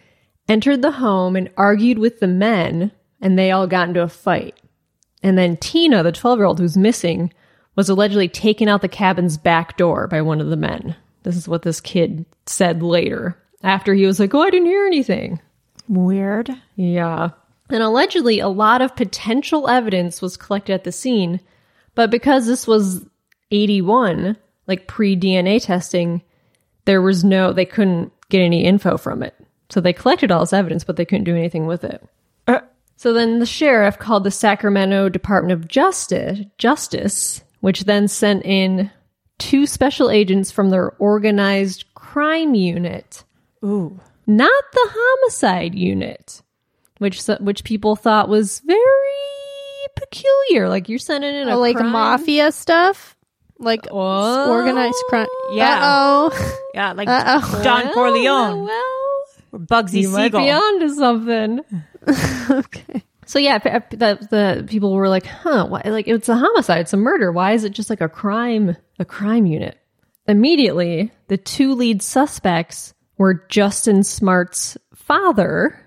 entered 0.47 0.81
the 0.81 0.91
home 0.91 1.35
and 1.35 1.49
argued 1.57 1.99
with 1.99 2.19
the 2.19 2.27
men, 2.27 2.91
and 3.21 3.37
they 3.37 3.51
all 3.51 3.67
got 3.67 3.89
into 3.89 4.01
a 4.01 4.07
fight. 4.07 4.55
And 5.27 5.37
then 5.37 5.57
Tina, 5.57 6.03
the 6.03 6.13
12 6.13 6.39
year 6.39 6.45
old 6.45 6.57
who's 6.57 6.77
missing, 6.77 7.33
was 7.75 7.89
allegedly 7.89 8.29
taken 8.29 8.69
out 8.69 8.81
the 8.81 8.87
cabin's 8.87 9.37
back 9.37 9.75
door 9.75 10.07
by 10.07 10.21
one 10.21 10.39
of 10.39 10.47
the 10.47 10.55
men. 10.55 10.95
This 11.23 11.35
is 11.35 11.49
what 11.49 11.63
this 11.63 11.81
kid 11.81 12.25
said 12.45 12.81
later, 12.81 13.37
after 13.61 13.93
he 13.93 14.05
was 14.05 14.21
like, 14.21 14.33
Oh, 14.33 14.41
I 14.41 14.49
didn't 14.49 14.69
hear 14.69 14.85
anything. 14.85 15.41
Weird. 15.89 16.49
Yeah. 16.77 17.31
And 17.69 17.83
allegedly, 17.83 18.39
a 18.39 18.47
lot 18.47 18.81
of 18.81 18.95
potential 18.95 19.67
evidence 19.67 20.21
was 20.21 20.37
collected 20.37 20.75
at 20.75 20.85
the 20.85 20.93
scene, 20.93 21.41
but 21.93 22.09
because 22.09 22.45
this 22.45 22.65
was 22.65 23.05
81, 23.51 24.37
like 24.65 24.87
pre 24.87 25.17
DNA 25.17 25.61
testing, 25.61 26.21
there 26.85 27.01
was 27.01 27.25
no, 27.25 27.51
they 27.51 27.65
couldn't 27.65 28.13
get 28.29 28.39
any 28.39 28.63
info 28.63 28.95
from 28.95 29.21
it. 29.21 29.35
So 29.67 29.81
they 29.81 29.91
collected 29.91 30.31
all 30.31 30.39
this 30.39 30.53
evidence, 30.53 30.85
but 30.85 30.95
they 30.95 31.03
couldn't 31.03 31.25
do 31.25 31.35
anything 31.35 31.65
with 31.65 31.83
it. 31.83 32.01
Uh, 32.47 32.61
So 32.97 33.13
then 33.13 33.39
the 33.39 33.45
sheriff 33.45 33.97
called 33.99 34.23
the 34.23 34.31
Sacramento 34.31 35.09
Department 35.09 35.51
of 35.53 35.67
Justice, 35.67 36.39
Justice, 36.57 37.43
which 37.61 37.81
then 37.85 38.07
sent 38.07 38.43
in 38.43 38.89
two 39.37 39.65
special 39.67 40.09
agents 40.09 40.49
from 40.51 40.71
their 40.71 40.89
organized 40.97 41.85
crime 41.93 42.55
unit. 42.55 43.23
Ooh. 43.63 43.99
Not 44.25 44.63
the 44.73 44.89
homicide 44.91 45.73
unit, 45.75 46.41
which 46.97 47.21
which 47.39 47.63
people 47.63 47.95
thought 47.95 48.29
was 48.29 48.59
very 48.61 48.77
peculiar. 49.95 50.67
Like 50.69 50.89
you're 50.89 50.99
sending 50.99 51.33
in 51.35 51.49
a 51.49 51.55
Oh, 51.55 51.59
like 51.59 51.77
crime- 51.77 51.91
mafia 51.91 52.51
stuff? 52.51 53.15
Like 53.59 53.87
Oh. 53.91 54.51
organized 54.51 55.01
crime? 55.09 55.27
Yeah. 55.51 55.79
Oh. 55.81 56.53
Yeah, 56.73 56.91
like 56.93 57.07
Uh-oh. 57.07 57.61
Don 57.63 57.91
Corleone 57.93 58.65
Well, 58.65 59.23
or 59.51 59.59
Bugsy 59.59 60.01
you 60.01 60.09
might 60.09 60.25
Siegel. 60.25 60.41
be 60.41 60.51
onto 60.51 60.89
something. 60.89 61.61
okay. 62.49 63.03
So 63.25 63.39
yeah, 63.39 63.57
the 63.57 64.27
the 64.29 64.65
people 64.67 64.93
were 64.93 65.09
like, 65.09 65.25
"Huh? 65.25 65.67
Why, 65.67 65.81
like 65.85 66.07
it's 66.07 66.29
a 66.29 66.35
homicide, 66.35 66.81
it's 66.81 66.93
a 66.93 66.97
murder. 66.97 67.31
Why 67.31 67.51
is 67.51 67.65
it 67.65 67.73
just 67.73 67.89
like 67.89 68.01
a 68.01 68.07
crime, 68.07 68.77
a 68.99 69.05
crime 69.05 69.45
unit?" 69.45 69.77
Immediately, 70.27 71.11
the 71.27 71.37
two 71.37 71.73
lead 71.73 72.01
suspects 72.01 72.93
were 73.17 73.45
Justin 73.49 74.03
Smart's 74.03 74.77
father, 74.93 75.79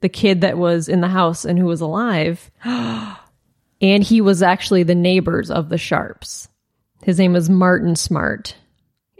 the 0.00 0.08
kid 0.08 0.40
that 0.40 0.58
was 0.58 0.88
in 0.88 1.00
the 1.00 1.08
house 1.08 1.44
and 1.44 1.58
who 1.58 1.66
was 1.66 1.80
alive, 1.80 2.50
and 2.64 4.02
he 4.02 4.20
was 4.20 4.42
actually 4.42 4.82
the 4.82 4.94
neighbors 4.94 5.50
of 5.50 5.68
the 5.68 5.78
Sharps. 5.78 6.48
His 7.02 7.18
name 7.18 7.32
was 7.32 7.48
Martin 7.48 7.96
Smart, 7.96 8.56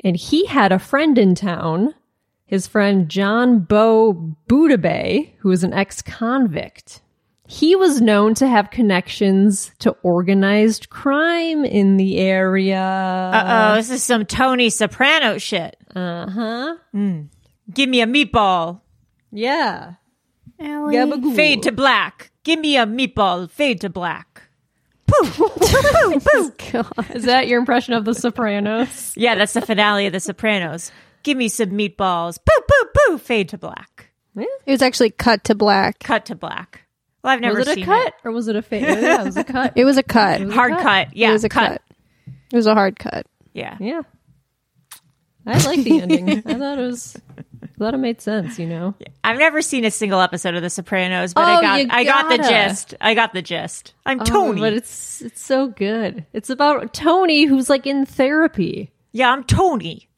and 0.05 0.17
he 0.17 0.47
had 0.47 0.73
a 0.73 0.79
friend 0.79 1.19
in 1.19 1.35
town. 1.35 1.95
His 2.51 2.67
friend 2.67 3.09
John 3.09 3.61
Bo 3.61 4.35
Boubede, 4.49 5.31
who 5.39 5.51
was 5.51 5.63
an 5.63 5.73
ex-convict. 5.73 7.01
He 7.47 7.77
was 7.77 8.01
known 8.01 8.35
to 8.35 8.49
have 8.49 8.73
connections 8.73 9.71
to 9.79 9.93
organized 10.03 10.91
crime 10.91 11.65
in 11.65 11.97
the 11.97 12.19
area. 12.19 12.81
Uh 12.83 13.45
oh, 13.47 13.77
this 13.77 13.91
is 13.91 14.03
some 14.03 14.27
Tony 14.27 14.69
Soprano 14.69 15.39
shit. 15.39 15.77
Uh 15.95 16.29
huh. 16.29 16.75
Give 17.73 17.89
me 17.89 18.01
a 18.01 18.07
meatball. 18.07 18.81
Yeah. 19.31 19.95
Allie. 20.59 20.97
Gabagool. 20.97 21.37
Fade 21.37 21.63
to 21.63 21.71
black. 21.71 22.33
Give 22.43 22.59
me 22.59 22.77
a 22.77 22.85
meatball. 22.85 23.49
Fade 23.49 23.81
to 23.83 23.91
black. 23.91 24.43
Is 27.15 27.25
that 27.27 27.47
your 27.47 27.61
impression 27.61 27.95
of 27.95 28.05
The 28.05 28.15
Sopranos? 28.15 29.15
Yeah, 29.17 29.37
that's 29.37 29.53
the 29.53 29.61
finale 29.61 30.07
of 30.07 30.13
The 30.13 30.21
Sopranos. 30.21 30.91
Give 31.23 31.37
me 31.37 31.49
some 31.49 31.71
meatballs. 31.71 32.39
Poo, 32.45 32.63
poo, 32.69 32.89
poo. 32.95 33.19
Fade 33.19 33.49
to 33.51 33.59
black. 33.59 34.11
It 34.37 34.49
was 34.67 34.81
actually 34.83 35.11
cut 35.11 35.45
to 35.45 35.55
black. 35.55 35.99
Cut 36.01 36.27
to 36.27 36.35
black. 36.35 36.83
Well, 37.23 37.33
I've 37.35 37.41
never 37.41 37.59
was 37.59 37.69
it 37.69 37.73
a 37.73 37.75
seen 37.75 37.85
cut 37.85 38.15
or 38.25 38.33
was 38.33 38.49
it 38.49 38.57
a 38.57 38.63
fade? 38.63 38.83
yeah, 38.83 39.21
it 39.21 39.25
was 39.25 39.37
a 39.37 39.45
cut. 39.45 39.73
It 39.77 39.85
was 39.85 39.99
a 39.99 40.03
cut. 40.03 40.41
it. 40.41 40.51
Hard 40.53 40.73
cut. 40.79 41.15
Yeah, 41.17 41.31
it 41.31 41.33
was 41.35 41.45
a 41.45 41.49
cut. 41.51 41.83
It 42.53 42.57
was 42.57 42.67
a 42.67 42.75
hard 42.75 42.99
cut. 42.99 43.27
Yeah. 43.53 43.77
yeah. 43.81 44.03
I 45.47 45.59
like 45.65 45.83
the 45.85 46.01
ending. 46.01 46.29
I 46.47 46.55
thought 46.55 46.79
it 46.79 46.83
was. 46.87 47.17
I 47.63 47.67
thought 47.79 47.95
it 47.95 47.99
made 47.99 48.21
sense. 48.21 48.59
You 48.59 48.67
know. 48.67 48.95
I've 49.25 49.39
never 49.39 49.63
seen 49.63 49.85
a 49.85 49.91
single 49.91 50.21
episode 50.21 50.55
of 50.55 50.63
The 50.63 50.71
Sopranos, 50.71 51.35
but 51.35 51.45
I 51.45 51.57
Oh, 51.59 51.61
got 51.61 51.91
I 51.95 52.05
got 52.05 52.29
the 52.31 52.39
gist. 52.49 52.95
I 53.01 53.15
got 53.15 53.33
the 53.35 53.43
gist. 53.43 53.95
I'm 54.07 54.21
Oh, 54.21 54.25
Tony. 54.25 54.61
but 54.61 54.73
it's 54.75 55.23
it's 55.23 55.43
so 55.43 55.69
good. 55.69 56.25
It's 56.33 56.51
about 56.51 56.93
Tony 56.95 57.45
who's 57.45 57.69
like 57.71 57.87
in 57.87 58.07
therapy. 58.07 58.91
yeah, 59.13 59.31
I'm 59.33 59.45
Tony. 59.45 60.09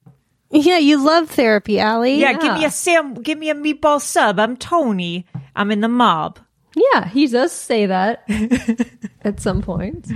Yeah, 0.52 0.78
you 0.78 1.02
love 1.02 1.30
therapy, 1.30 1.80
Allie. 1.80 2.21
Yeah, 2.21 2.35
give 2.35 2.54
me 2.54 2.64
a 2.64 2.71
sam, 2.71 3.14
give 3.14 3.38
me 3.38 3.50
a 3.50 3.54
meatball 3.54 4.00
sub. 4.00 4.38
I'm 4.38 4.56
Tony. 4.56 5.26
I'm 5.56 5.71
in 5.71 5.80
the 5.80 5.88
mob. 5.88 6.38
Yeah, 6.75 7.09
he 7.09 7.26
does 7.26 7.52
say 7.52 7.87
that 7.87 8.25
at 9.23 9.40
some 9.40 9.62
point. 9.62 10.09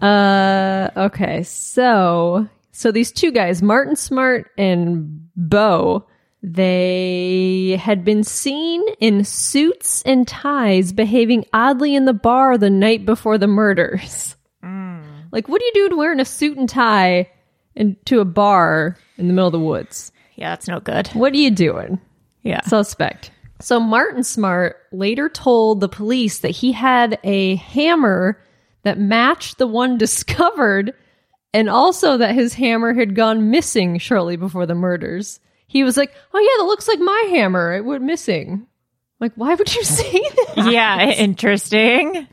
Uh, 0.00 0.88
okay, 0.96 1.42
so 1.42 2.48
so 2.70 2.90
these 2.92 3.12
two 3.12 3.30
guys, 3.32 3.62
Martin 3.62 3.96
Smart 3.96 4.50
and 4.58 5.28
Bo, 5.36 6.06
they 6.42 7.78
had 7.80 8.04
been 8.04 8.24
seen 8.24 8.82
in 8.98 9.24
suits 9.24 10.02
and 10.02 10.26
ties 10.26 10.92
behaving 10.92 11.44
oddly 11.52 11.94
in 11.94 12.04
the 12.04 12.12
bar 12.12 12.58
the 12.58 12.70
night 12.70 13.06
before 13.06 13.38
the 13.38 13.46
murders. 13.46 14.36
Like, 15.32 15.48
what 15.48 15.60
do 15.60 15.64
you 15.66 15.88
do 15.88 15.96
wearing 15.96 16.20
a 16.20 16.24
suit 16.26 16.58
and 16.58 16.68
tie 16.68 17.30
into 17.74 18.20
a 18.20 18.24
bar 18.24 18.96
in 19.18 19.28
the 19.28 19.34
middle 19.34 19.48
of 19.48 19.52
the 19.52 19.58
woods? 19.60 20.12
Yeah, 20.34 20.50
that's 20.50 20.68
no 20.68 20.80
good. 20.80 21.08
What 21.08 21.32
are 21.32 21.36
you 21.36 21.50
doing? 21.50 22.00
Yeah. 22.42 22.62
Suspect. 22.62 23.30
So 23.60 23.78
Martin 23.78 24.24
Smart 24.24 24.76
later 24.90 25.28
told 25.28 25.80
the 25.80 25.88
police 25.88 26.40
that 26.40 26.50
he 26.50 26.72
had 26.72 27.18
a 27.22 27.56
hammer 27.56 28.42
that 28.82 28.98
matched 28.98 29.58
the 29.58 29.66
one 29.66 29.98
discovered 29.98 30.94
and 31.54 31.68
also 31.68 32.16
that 32.16 32.34
his 32.34 32.54
hammer 32.54 32.94
had 32.94 33.14
gone 33.14 33.50
missing 33.50 33.98
shortly 33.98 34.36
before 34.36 34.66
the 34.66 34.74
murders. 34.74 35.38
He 35.66 35.84
was 35.84 35.96
like, 35.96 36.12
"Oh 36.34 36.38
yeah, 36.40 36.62
that 36.62 36.68
looks 36.68 36.88
like 36.88 36.98
my 36.98 37.26
hammer. 37.30 37.74
It 37.74 37.84
went 37.84 38.02
missing." 38.02 38.66
Like, 39.20 39.32
why 39.36 39.54
would 39.54 39.74
you 39.74 39.84
say 39.84 40.10
that? 40.56 40.70
yeah, 40.72 41.10
interesting. 41.12 42.26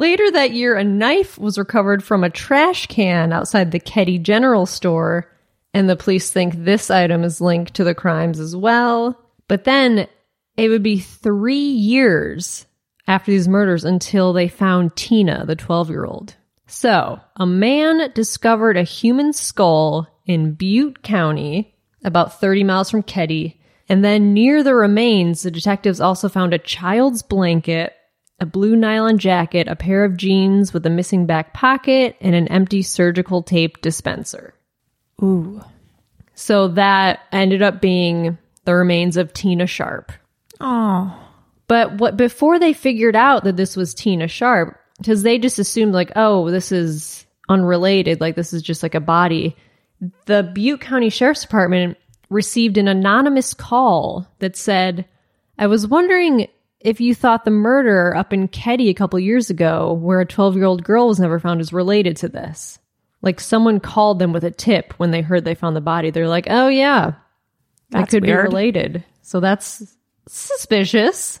Later 0.00 0.30
that 0.30 0.52
year, 0.52 0.76
a 0.76 0.82
knife 0.82 1.36
was 1.38 1.58
recovered 1.58 2.02
from 2.02 2.24
a 2.24 2.30
trash 2.30 2.86
can 2.86 3.34
outside 3.34 3.70
the 3.70 3.78
Keddie 3.78 4.18
General 4.18 4.64
Store, 4.64 5.30
and 5.74 5.90
the 5.90 5.94
police 5.94 6.32
think 6.32 6.54
this 6.54 6.90
item 6.90 7.22
is 7.22 7.42
linked 7.42 7.74
to 7.74 7.84
the 7.84 7.94
crimes 7.94 8.40
as 8.40 8.56
well. 8.56 9.20
But 9.46 9.64
then 9.64 10.08
it 10.56 10.70
would 10.70 10.82
be 10.82 11.00
three 11.00 11.68
years 11.68 12.64
after 13.06 13.30
these 13.30 13.46
murders 13.46 13.84
until 13.84 14.32
they 14.32 14.48
found 14.48 14.96
Tina, 14.96 15.44
the 15.44 15.54
12 15.54 15.90
year 15.90 16.06
old. 16.06 16.34
So, 16.66 17.20
a 17.36 17.44
man 17.44 18.10
discovered 18.14 18.78
a 18.78 18.84
human 18.84 19.34
skull 19.34 20.08
in 20.24 20.54
Butte 20.54 21.02
County, 21.02 21.74
about 22.04 22.40
30 22.40 22.64
miles 22.64 22.88
from 22.88 23.02
Keddie. 23.02 23.60
And 23.86 24.02
then 24.02 24.32
near 24.32 24.62
the 24.62 24.74
remains, 24.74 25.42
the 25.42 25.50
detectives 25.50 26.00
also 26.00 26.30
found 26.30 26.54
a 26.54 26.58
child's 26.58 27.20
blanket, 27.20 27.92
a 28.40 28.46
blue 28.46 28.74
nylon 28.74 29.18
jacket, 29.18 29.68
a 29.68 29.76
pair 29.76 30.04
of 30.04 30.16
jeans 30.16 30.72
with 30.72 30.86
a 30.86 30.90
missing 30.90 31.26
back 31.26 31.52
pocket, 31.52 32.16
and 32.20 32.34
an 32.34 32.48
empty 32.48 32.82
surgical 32.82 33.42
tape 33.42 33.80
dispenser. 33.82 34.54
Ooh. 35.22 35.62
So 36.34 36.68
that 36.68 37.20
ended 37.32 37.60
up 37.62 37.82
being 37.82 38.38
the 38.64 38.74
remains 38.74 39.16
of 39.16 39.34
Tina 39.34 39.66
Sharp. 39.66 40.12
Oh. 40.60 41.16
But 41.68 41.98
what 41.98 42.16
before 42.16 42.58
they 42.58 42.72
figured 42.72 43.14
out 43.14 43.44
that 43.44 43.56
this 43.56 43.76
was 43.76 43.94
Tina 43.94 44.26
Sharp, 44.26 44.78
because 44.98 45.22
they 45.22 45.38
just 45.38 45.58
assumed 45.58 45.92
like, 45.92 46.12
oh, 46.16 46.50
this 46.50 46.72
is 46.72 47.26
unrelated, 47.48 48.20
like 48.20 48.36
this 48.36 48.52
is 48.52 48.62
just 48.62 48.82
like 48.82 48.94
a 48.94 49.00
body. 49.00 49.54
The 50.24 50.50
Butte 50.54 50.80
County 50.80 51.10
Sheriff's 51.10 51.42
Department 51.42 51.98
received 52.30 52.78
an 52.78 52.88
anonymous 52.88 53.52
call 53.52 54.26
that 54.38 54.56
said, 54.56 55.04
I 55.58 55.66
was 55.66 55.86
wondering 55.86 56.48
if 56.80 57.00
you 57.00 57.14
thought 57.14 57.44
the 57.44 57.50
murder 57.50 58.14
up 58.14 58.32
in 58.32 58.48
Keddie 58.48 58.88
a 58.88 58.94
couple 58.94 59.18
years 59.18 59.50
ago, 59.50 59.92
where 59.92 60.20
a 60.20 60.26
12 60.26 60.56
year 60.56 60.64
old 60.64 60.82
girl 60.82 61.08
was 61.08 61.20
never 61.20 61.38
found, 61.38 61.60
is 61.60 61.72
related 61.72 62.16
to 62.18 62.28
this. 62.28 62.78
Like 63.22 63.38
someone 63.38 63.80
called 63.80 64.18
them 64.18 64.32
with 64.32 64.44
a 64.44 64.50
tip 64.50 64.94
when 64.96 65.10
they 65.10 65.20
heard 65.20 65.44
they 65.44 65.54
found 65.54 65.76
the 65.76 65.82
body. 65.82 66.10
They're 66.10 66.28
like, 66.28 66.46
oh, 66.48 66.68
yeah, 66.68 67.12
that 67.90 68.08
could 68.08 68.22
be 68.22 68.32
related. 68.32 69.04
So 69.20 69.40
that's 69.40 69.94
suspicious 70.26 71.40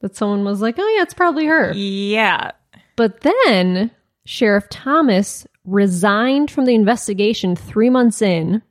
that 0.00 0.14
someone 0.14 0.44
was 0.44 0.60
like, 0.60 0.76
oh, 0.78 0.94
yeah, 0.96 1.02
it's 1.02 1.14
probably 1.14 1.46
her. 1.46 1.72
Yeah. 1.72 2.52
But 2.96 3.22
then 3.22 3.90
Sheriff 4.26 4.68
Thomas 4.68 5.46
resigned 5.64 6.50
from 6.50 6.66
the 6.66 6.74
investigation 6.74 7.56
three 7.56 7.88
months 7.90 8.20
in, 8.20 8.62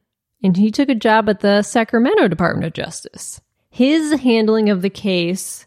and 0.44 0.56
he 0.56 0.70
took 0.70 0.90
a 0.90 0.96
job 0.96 1.30
at 1.30 1.40
the 1.40 1.64
Sacramento 1.64 2.28
Department 2.28 2.68
of 2.68 2.74
Justice. 2.74 3.42
His 3.70 4.20
handling 4.22 4.70
of 4.70 4.82
the 4.82 4.90
case, 4.90 5.66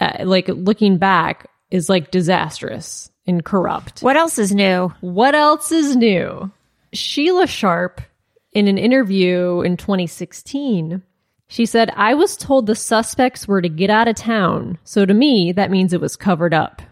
uh, 0.00 0.24
like 0.24 0.48
looking 0.48 0.98
back, 0.98 1.48
is 1.70 1.88
like 1.88 2.10
disastrous 2.10 3.10
and 3.26 3.44
corrupt. 3.44 4.00
What 4.00 4.16
else 4.16 4.38
is 4.38 4.54
new? 4.54 4.92
What 5.00 5.34
else 5.34 5.70
is 5.70 5.94
new? 5.96 6.50
Sheila 6.92 7.46
Sharp, 7.46 8.00
in 8.52 8.66
an 8.66 8.78
interview 8.78 9.60
in 9.60 9.76
2016, 9.76 11.02
she 11.46 11.66
said, 11.66 11.90
I 11.94 12.14
was 12.14 12.36
told 12.36 12.66
the 12.66 12.74
suspects 12.74 13.46
were 13.46 13.62
to 13.62 13.68
get 13.68 13.90
out 13.90 14.08
of 14.08 14.16
town. 14.16 14.78
So 14.84 15.06
to 15.06 15.14
me, 15.14 15.52
that 15.52 15.70
means 15.70 15.92
it 15.92 16.00
was 16.00 16.16
covered 16.16 16.54
up. 16.54 16.82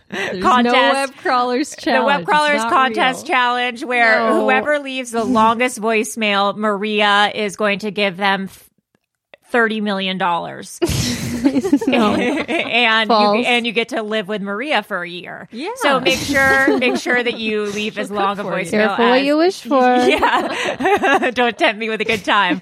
There's 0.09 0.41
contest. 0.41 0.73
no 0.73 0.93
web 0.93 1.15
crawlers 1.17 1.75
challenge. 1.75 2.01
the 2.01 2.05
web 2.05 2.25
crawlers 2.25 2.61
contest 2.63 3.23
real. 3.27 3.35
challenge 3.35 3.83
where 3.83 4.19
No. 4.19 4.41
whoever 4.43 4.79
leaves 4.79 5.11
the 5.11 5.25
longest 5.25 5.81
voicemail, 5.81 6.55
Maria 6.55 7.29
is 7.35 7.57
going 7.57 7.79
to 7.79 7.91
give 7.91 8.15
them 8.15 8.47
thirty 9.57 9.81
million 9.81 10.19
dollars, 10.19 10.77
and 10.83 13.07
False. 13.07 13.37
you, 13.37 13.43
and 13.43 13.65
you 13.65 13.71
get 13.71 13.89
to 13.89 14.03
live 14.03 14.27
with 14.27 14.43
Maria 14.43 14.83
for 14.83 15.01
a 15.01 15.09
year. 15.09 15.49
Yeah. 15.51 15.71
So 15.77 15.99
make 15.99 16.19
sure 16.19 16.77
make 16.77 16.97
sure 16.97 17.23
that 17.23 17.39
you 17.39 17.65
leave 17.73 17.97
as 17.97 18.11
long 18.11 18.37
a 18.37 18.43
voicemail. 18.43 18.69
Careful 18.69 19.09
what 19.09 19.23
you 19.23 19.37
wish 19.37 19.63
for. 19.63 19.81
Yeah, 19.81 21.31
don't 21.31 21.57
tempt 21.57 21.79
me 21.79 21.89
with 21.89 22.01
a 22.01 22.05
good 22.05 22.23
time. 22.23 22.61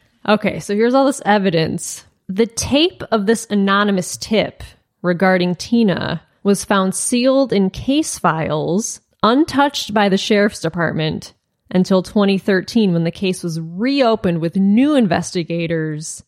Okay, 0.27 0.59
so 0.59 0.75
here's 0.75 0.93
all 0.93 1.05
this 1.05 1.21
evidence. 1.25 2.05
The 2.27 2.47
tape 2.47 3.03
of 3.11 3.25
this 3.25 3.45
anonymous 3.49 4.17
tip 4.17 4.63
regarding 5.01 5.55
Tina 5.55 6.21
was 6.43 6.65
found 6.65 6.95
sealed 6.95 7.53
in 7.53 7.69
case 7.69 8.17
files, 8.17 9.01
untouched 9.23 9.93
by 9.93 10.09
the 10.09 10.17
sheriff's 10.17 10.59
department 10.59 11.33
until 11.69 12.03
2013 12.03 12.93
when 12.93 13.03
the 13.03 13.11
case 13.11 13.43
was 13.43 13.59
reopened 13.59 14.39
with 14.41 14.55
new 14.55 14.95
investigators, 14.95 16.23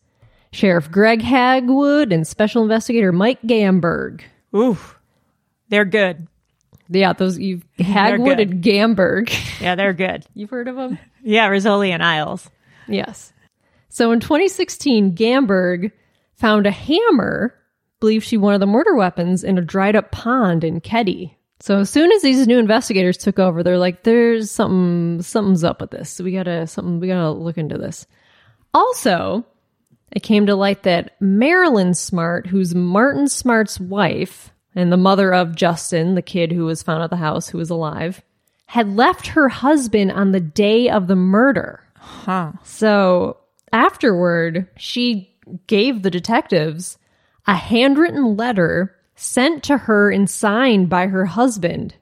Sheriff 0.52 0.90
Greg 0.90 1.20
Hagwood 1.20 2.12
and 2.12 2.26
Special 2.26 2.62
Investigator 2.62 3.12
Mike 3.12 3.42
Gamberg. 3.42 4.22
Ooh, 4.54 4.78
they're 5.68 5.84
good. 5.84 6.28
Yeah, 6.88 7.12
those 7.12 7.38
you 7.38 7.62
Hagwood 7.78 8.40
and 8.40 8.62
Gamberg. 8.62 9.32
Yeah, 9.60 9.74
they're 9.74 9.92
good. 9.92 10.24
You've 10.34 10.50
heard 10.50 10.68
of 10.68 10.76
them? 10.76 10.98
Yeah, 11.22 11.48
Rizzoli 11.48 11.90
and 11.90 12.02
Isles. 12.02 12.48
Yes. 12.86 13.32
So 13.94 14.10
in 14.10 14.18
2016, 14.18 15.14
Gamberg 15.14 15.92
found 16.32 16.66
a 16.66 16.72
hammer, 16.72 17.54
believed 18.00 18.26
she 18.26 18.36
one 18.36 18.52
of 18.52 18.58
the 18.58 18.66
murder 18.66 18.96
weapons, 18.96 19.44
in 19.44 19.56
a 19.56 19.62
dried 19.62 19.94
up 19.94 20.10
pond 20.10 20.64
in 20.64 20.80
Keddie. 20.80 21.38
So 21.60 21.78
as 21.78 21.90
soon 21.90 22.10
as 22.10 22.20
these 22.20 22.44
new 22.48 22.58
investigators 22.58 23.16
took 23.16 23.38
over, 23.38 23.62
they're 23.62 23.78
like, 23.78 24.02
"There's 24.02 24.50
something, 24.50 25.22
something's 25.22 25.62
up 25.62 25.80
with 25.80 25.92
this. 25.92 26.18
We 26.18 26.32
gotta, 26.32 26.66
something, 26.66 26.98
we 26.98 27.06
gotta 27.06 27.30
look 27.30 27.56
into 27.56 27.78
this." 27.78 28.04
Also, 28.74 29.46
it 30.10 30.24
came 30.24 30.46
to 30.46 30.56
light 30.56 30.82
that 30.82 31.12
Marilyn 31.20 31.94
Smart, 31.94 32.48
who's 32.48 32.74
Martin 32.74 33.28
Smart's 33.28 33.78
wife 33.78 34.52
and 34.74 34.90
the 34.90 34.96
mother 34.96 35.32
of 35.32 35.54
Justin, 35.54 36.16
the 36.16 36.20
kid 36.20 36.50
who 36.50 36.64
was 36.64 36.82
found 36.82 37.04
at 37.04 37.10
the 37.10 37.16
house 37.16 37.48
who 37.48 37.58
was 37.58 37.70
alive, 37.70 38.22
had 38.66 38.96
left 38.96 39.28
her 39.28 39.48
husband 39.48 40.10
on 40.10 40.32
the 40.32 40.40
day 40.40 40.90
of 40.90 41.06
the 41.06 41.14
murder. 41.14 41.84
Huh. 41.94 42.54
So 42.64 43.36
afterward, 43.74 44.68
she 44.76 45.34
gave 45.66 46.02
the 46.02 46.10
detectives 46.10 46.96
a 47.46 47.54
handwritten 47.54 48.36
letter 48.36 48.94
sent 49.16 49.62
to 49.64 49.76
her 49.76 50.10
and 50.10 50.30
signed 50.30 50.88
by 50.88 51.08
her 51.08 51.26
husband. 51.26 51.94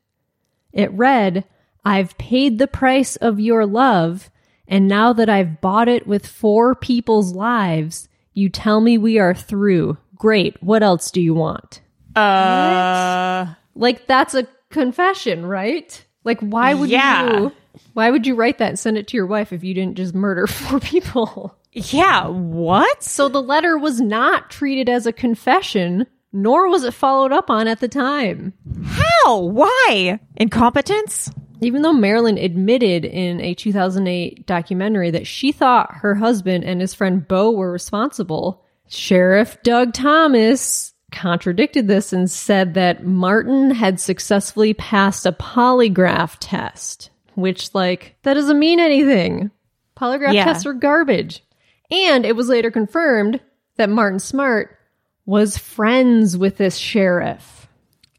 It 0.73 0.93
read, 0.93 1.45
I've 1.85 2.17
paid 2.19 2.59
the 2.59 2.69
price 2.69 3.17
of 3.17 3.41
your 3.41 3.67
love, 3.67 4.31
and 4.69 4.87
now 4.87 5.13
that 5.15 5.29
I've 5.29 5.61
bought 5.61 5.89
it 5.89 6.07
with 6.07 6.27
four 6.27 6.75
people's 6.75 7.35
lives, 7.35 8.09
you 8.33 8.49
tell 8.49 8.81
me 8.81 8.97
we 8.97 9.19
are 9.19 9.35
through. 9.35 9.99
Great. 10.15 10.63
What 10.63 10.83
else 10.83 11.11
do 11.11 11.21
you 11.21 11.35
want? 11.35 11.81
Uh, 12.15 13.47
Like 13.75 14.07
that's 14.07 14.35
a 14.35 14.47
confession, 14.71 15.45
right? 15.47 16.05
Like 16.25 16.41
why 16.41 16.75
would 16.75 16.89
Yeah. 16.91 17.41
you 17.41 17.53
why 17.95 18.11
would 18.11 18.27
you 18.27 18.35
write 18.35 18.59
that 18.59 18.69
and 18.69 18.79
send 18.79 18.97
it 18.99 19.09
to 19.09 19.17
your 19.17 19.27
wife 19.27 19.53
if 19.53 19.65
you 19.65 19.75
didn't 19.75 19.97
just 19.97 20.15
murder 20.15 20.47
four 20.47 20.79
people? 20.79 21.57
Yeah, 21.73 22.27
what? 22.29 23.03
So 23.03 23.29
the 23.29 23.43
letter 23.43 23.79
was 23.79 24.01
not 24.01 24.51
treated 24.51 24.89
as 24.89 25.07
a 25.07 25.13
confession, 25.13 26.07
nor 26.33 26.69
was 26.69 26.85
it 26.85 26.95
followed 26.95 27.33
up 27.33 27.51
on 27.51 27.67
at 27.69 27.81
the 27.81 27.89
time. 27.89 28.53
How? 28.85 29.39
Why? 29.41 30.19
Incompetence? 30.37 31.31
Even 31.61 31.83
though 31.83 31.93
Marilyn 31.93 32.39
admitted 32.39 33.05
in 33.05 33.41
a 33.41 33.55
2008 33.55 34.47
documentary 34.47 35.11
that 35.13 35.27
she 35.27 35.53
thought 35.53 35.95
her 35.97 36.17
husband 36.17 36.65
and 36.65 36.81
his 36.81 36.93
friend 36.93 37.27
Bo 37.27 37.53
were 37.53 37.71
responsible, 37.71 38.65
Sheriff 38.89 39.57
Doug 39.63 39.93
Thomas 39.93 40.93
contradicted 41.13 41.87
this 41.89 42.13
and 42.13 42.31
said 42.31 42.75
that 42.75 43.05
Martin 43.07 43.71
had 43.71 44.01
successfully 44.01 44.75
passed 44.75 45.25
a 45.25 45.33
polygraph 45.33 46.37
test, 46.41 47.11
which, 47.35 47.73
like, 47.75 48.17
that 48.23 48.35
doesn't 48.35 48.59
mean 48.59 48.81
anything. 48.81 49.51
Polygraph 49.97 50.35
Yeah. 50.35 50.45
tests 50.47 50.67
are 50.67 50.73
garbage. 50.73 51.45
And 51.91 52.25
it 52.25 52.37
was 52.37 52.49
later 52.49 52.71
confirmed 52.71 53.41
that 53.77 53.91
Martin 53.91 54.19
Smart 54.19 54.79
was 55.27 55.59
friends 55.59 56.37
with 56.37 56.57
this 56.57 56.77
sheriff. 56.77 57.69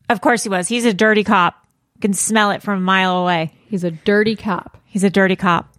Of 0.09 0.21
course 0.21 0.43
he 0.43 0.49
was. 0.49 0.67
He's 0.67 0.85
a 0.85 0.93
dirty 0.93 1.23
cop. 1.23 1.55
Can 2.01 2.13
smell 2.13 2.51
it 2.51 2.61
from 2.61 2.79
a 2.79 2.81
mile 2.81 3.17
away. 3.17 3.53
He's 3.67 3.83
a 3.83 3.91
dirty 3.91 4.35
cop. 4.35 4.77
He's 4.85 5.03
a 5.03 5.09
dirty 5.09 5.35
cop. 5.35 5.73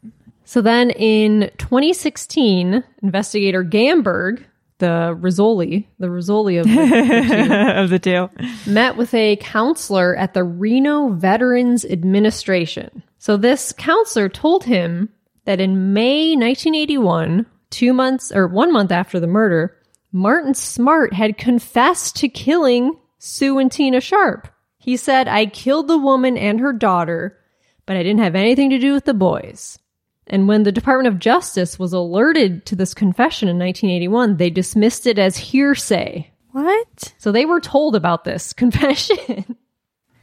So 0.45 0.61
then 0.61 0.91
in 0.91 1.51
2016, 1.59 2.83
investigator 3.03 3.65
Gamberg, 3.65 4.45
the 4.79 5.17
Rizzoli, 5.19 5.87
the 5.99 6.09
Rizzoli 6.09 6.61
of 6.61 6.67
the, 6.67 7.75
of 7.83 7.91
the 7.91 7.99
two. 7.99 8.29
met 8.71 8.97
with 8.97 9.15
a 9.15 9.37
counselor 9.37 10.17
at 10.17 10.35
the 10.35 10.45
Reno 10.45 11.11
Veterans 11.11 11.85
Administration. 11.85 13.03
So 13.19 13.37
this 13.37 13.73
counselor 13.73 14.29
told 14.29 14.65
him 14.65 15.09
that 15.45 15.61
in 15.61 15.93
May 15.93 16.35
1981, 16.35 17.47
two 17.75 17.93
months 17.93 18.31
or 18.33 18.47
one 18.47 18.73
month 18.73 18.93
after 18.93 19.19
the 19.19 19.27
murder, 19.27 19.77
Martin 20.13 20.55
Smart 20.55 21.13
had 21.13 21.37
confessed 21.37 22.17
to 22.17 22.29
killing 22.29 22.97
Sue 23.19 23.59
and 23.59 23.71
Tina 23.71 24.01
Sharp. 24.01 24.49
He 24.79 24.97
said, 24.97 25.27
I 25.29 25.47
killed 25.47 25.89
the 25.89 25.99
woman 25.99 26.37
and 26.37 26.61
her 26.61 26.73
daughter, 26.73 27.39
but 27.87 27.97
I 27.97 28.03
didn't 28.03 28.23
have 28.23 28.35
anything 28.37 28.71
to 28.71 28.79
do 28.79 28.93
with 28.93 29.07
the 29.07 29.15
boys. 29.15 29.79
And 30.27 30.47
when 30.47 30.63
the 30.63 30.73
Department 30.73 31.13
of 31.13 31.21
Justice 31.21 31.79
was 31.79 31.93
alerted 31.93 32.65
to 32.67 32.77
this 32.77 32.95
confession 32.95 33.49
in 33.49 33.59
1981, 33.59 34.37
they 34.37 34.51
dismissed 34.51 35.07
it 35.07 35.19
as 35.19 35.37
hearsay. 35.37 36.31
What? 36.53 37.15
So 37.19 37.33
they 37.33 37.45
were 37.45 37.61
told 37.61 37.97
about 37.97 38.25
this 38.25 38.53
confession 38.63 39.57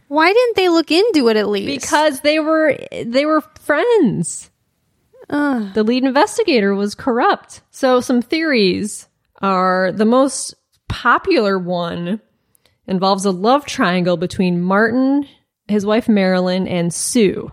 Why 0.07 0.31
didn't 0.31 0.55
they 0.55 0.69
look 0.69 0.91
into 0.91 1.27
it 1.29 1.37
at 1.37 1.49
least? 1.49 1.81
because 1.81 2.21
they 2.21 2.39
were 2.39 2.77
they 3.05 3.25
were 3.25 3.41
friends. 3.59 4.50
The 5.31 5.83
lead 5.83 6.03
investigator 6.03 6.75
was 6.75 6.95
corrupt. 6.95 7.61
So 7.71 8.01
some 8.01 8.21
theories 8.21 9.07
are 9.41 9.91
the 9.91 10.05
most 10.05 10.55
popular 10.87 11.57
one 11.57 12.21
involves 12.87 13.25
a 13.25 13.31
love 13.31 13.65
triangle 13.65 14.17
between 14.17 14.61
Martin, 14.61 15.27
his 15.67 15.85
wife 15.85 16.09
Marilyn, 16.09 16.67
and 16.67 16.93
Sue. 16.93 17.51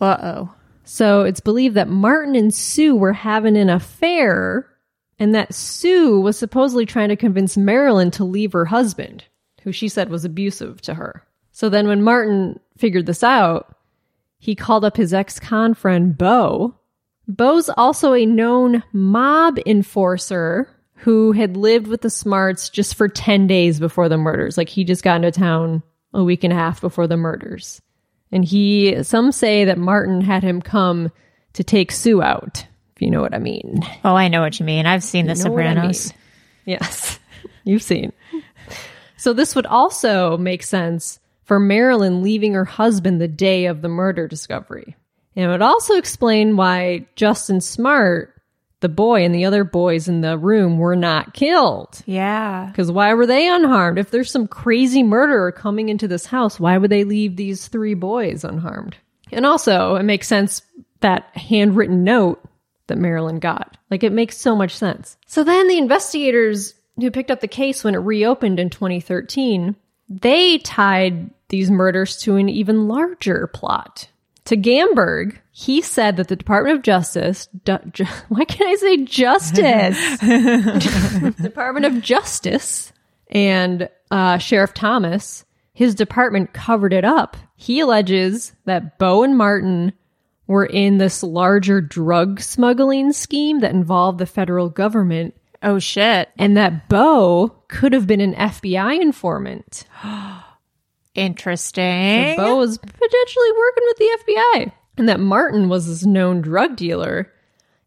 Uh 0.00 0.16
oh. 0.22 0.54
So 0.84 1.22
it's 1.22 1.40
believed 1.40 1.74
that 1.74 1.88
Martin 1.88 2.34
and 2.36 2.54
Sue 2.54 2.94
were 2.94 3.12
having 3.12 3.56
an 3.56 3.68
affair 3.68 4.70
and 5.18 5.34
that 5.34 5.54
Sue 5.54 6.20
was 6.20 6.38
supposedly 6.38 6.86
trying 6.86 7.08
to 7.08 7.16
convince 7.16 7.56
Marilyn 7.56 8.10
to 8.12 8.24
leave 8.24 8.52
her 8.52 8.66
husband, 8.66 9.24
who 9.62 9.72
she 9.72 9.88
said 9.88 10.08
was 10.08 10.24
abusive 10.24 10.80
to 10.82 10.94
her. 10.94 11.26
So 11.52 11.68
then 11.68 11.88
when 11.88 12.02
Martin 12.02 12.60
figured 12.76 13.06
this 13.06 13.22
out, 13.22 13.74
he 14.38 14.54
called 14.54 14.84
up 14.84 14.96
his 14.96 15.14
ex-con 15.14 15.74
friend 15.74 16.16
Bo. 16.16 16.74
Bo's 17.28 17.68
also 17.70 18.12
a 18.14 18.26
known 18.26 18.82
mob 18.92 19.58
enforcer 19.66 20.68
who 20.96 21.32
had 21.32 21.56
lived 21.56 21.86
with 21.86 22.00
the 22.00 22.10
Smarts 22.10 22.70
just 22.70 22.94
for 22.94 23.08
10 23.08 23.46
days 23.46 23.78
before 23.80 24.08
the 24.08 24.16
murders. 24.16 24.56
Like 24.56 24.68
he 24.68 24.84
just 24.84 25.02
got 25.04 25.16
into 25.16 25.30
town 25.30 25.82
a 26.14 26.22
week 26.24 26.44
and 26.44 26.52
a 26.52 26.56
half 26.56 26.80
before 26.80 27.06
the 27.06 27.16
murders. 27.16 27.82
And 28.32 28.44
he, 28.44 29.02
some 29.02 29.32
say 29.32 29.64
that 29.66 29.78
Martin 29.78 30.20
had 30.20 30.42
him 30.42 30.60
come 30.62 31.10
to 31.52 31.64
take 31.64 31.92
Sue 31.92 32.22
out, 32.22 32.66
if 32.94 33.02
you 33.02 33.10
know 33.10 33.20
what 33.20 33.34
I 33.34 33.38
mean. 33.38 33.80
Oh, 34.04 34.14
I 34.14 34.28
know 34.28 34.40
what 34.40 34.58
you 34.58 34.66
mean. 34.66 34.86
I've 34.86 35.04
seen 35.04 35.26
The 35.26 35.34
You 35.34 35.44
know 35.44 35.50
what 35.52 35.66
I 35.66 35.70
Sopranos. 35.74 36.12
mean. 36.12 36.18
Yes, 36.66 37.18
you've 37.64 37.82
seen. 37.82 38.12
So 39.16 39.32
this 39.32 39.54
would 39.54 39.66
also 39.66 40.36
make 40.38 40.62
sense 40.62 41.20
for 41.44 41.60
Marilyn 41.60 42.22
leaving 42.22 42.54
her 42.54 42.64
husband 42.64 43.20
the 43.20 43.28
day 43.28 43.66
of 43.66 43.80
the 43.80 43.88
murder 43.88 44.26
discovery. 44.26 44.96
And 45.36 45.44
it 45.44 45.48
would 45.48 45.62
also 45.62 45.96
explain 45.96 46.56
why 46.56 47.06
Justin 47.14 47.60
Smart, 47.60 48.34
the 48.80 48.88
boy, 48.88 49.24
and 49.24 49.34
the 49.34 49.44
other 49.44 49.64
boys 49.64 50.08
in 50.08 50.22
the 50.22 50.38
room 50.38 50.78
were 50.78 50.96
not 50.96 51.34
killed. 51.34 52.02
Yeah. 52.06 52.66
Because 52.70 52.90
why 52.90 53.12
were 53.14 53.26
they 53.26 53.46
unharmed? 53.46 53.98
If 53.98 54.10
there's 54.10 54.30
some 54.30 54.48
crazy 54.48 55.02
murderer 55.02 55.52
coming 55.52 55.90
into 55.90 56.08
this 56.08 56.26
house, 56.26 56.58
why 56.58 56.78
would 56.78 56.90
they 56.90 57.04
leave 57.04 57.36
these 57.36 57.68
three 57.68 57.94
boys 57.94 58.44
unharmed? 58.44 58.96
And 59.30 59.44
also, 59.44 59.96
it 59.96 60.04
makes 60.04 60.26
sense 60.26 60.62
that 61.00 61.28
handwritten 61.36 62.02
note 62.02 62.42
that 62.86 62.98
Marilyn 62.98 63.38
got. 63.38 63.76
Like, 63.90 64.04
it 64.04 64.12
makes 64.12 64.38
so 64.38 64.56
much 64.56 64.74
sense. 64.74 65.16
So 65.26 65.44
then 65.44 65.68
the 65.68 65.78
investigators 65.78 66.74
who 66.98 67.10
picked 67.10 67.30
up 67.30 67.40
the 67.40 67.48
case 67.48 67.84
when 67.84 67.94
it 67.94 67.98
reopened 67.98 68.58
in 68.58 68.70
2013, 68.70 69.76
they 70.08 70.58
tied 70.58 71.30
these 71.48 71.70
murders 71.70 72.16
to 72.22 72.36
an 72.36 72.48
even 72.48 72.88
larger 72.88 73.48
plot. 73.48 74.08
To 74.46 74.56
Gamberg, 74.56 75.38
he 75.50 75.82
said 75.82 76.16
that 76.16 76.28
the 76.28 76.36
Department 76.36 76.76
of 76.76 76.82
Justice, 76.82 77.48
du- 77.64 77.80
ju- 77.92 78.04
why 78.28 78.44
can't 78.44 78.70
I 78.70 78.74
say 78.76 79.04
justice? 79.04 80.18
Department 81.42 81.86
of 81.86 82.00
Justice 82.02 82.92
and 83.28 83.88
uh, 84.10 84.38
Sheriff 84.38 84.72
Thomas, 84.72 85.44
his 85.72 85.94
department 85.96 86.52
covered 86.52 86.92
it 86.92 87.04
up. 87.04 87.36
He 87.56 87.80
alleges 87.80 88.52
that 88.66 88.98
Bo 88.98 89.24
and 89.24 89.36
Martin 89.36 89.92
were 90.46 90.64
in 90.66 90.98
this 90.98 91.22
larger 91.24 91.80
drug 91.80 92.40
smuggling 92.40 93.12
scheme 93.12 93.60
that 93.60 93.72
involved 93.74 94.18
the 94.18 94.26
federal 94.26 94.68
government, 94.70 95.34
Oh 95.62 95.80
shit. 95.80 96.28
and 96.38 96.56
that 96.56 96.88
Bo 96.88 97.48
could 97.66 97.92
have 97.92 98.06
been 98.06 98.20
an 98.20 98.34
FBI 98.34 99.00
informant. 99.00 99.86
Interesting. 101.16 102.36
Bo 102.36 102.56
was 102.56 102.78
potentially 102.78 103.52
working 103.58 103.84
with 103.86 103.96
the 103.98 104.18
FBI, 104.26 104.72
and 104.98 105.08
that 105.08 105.20
Martin 105.20 105.68
was 105.68 105.86
this 105.88 106.04
known 106.06 106.40
drug 106.42 106.76
dealer, 106.76 107.32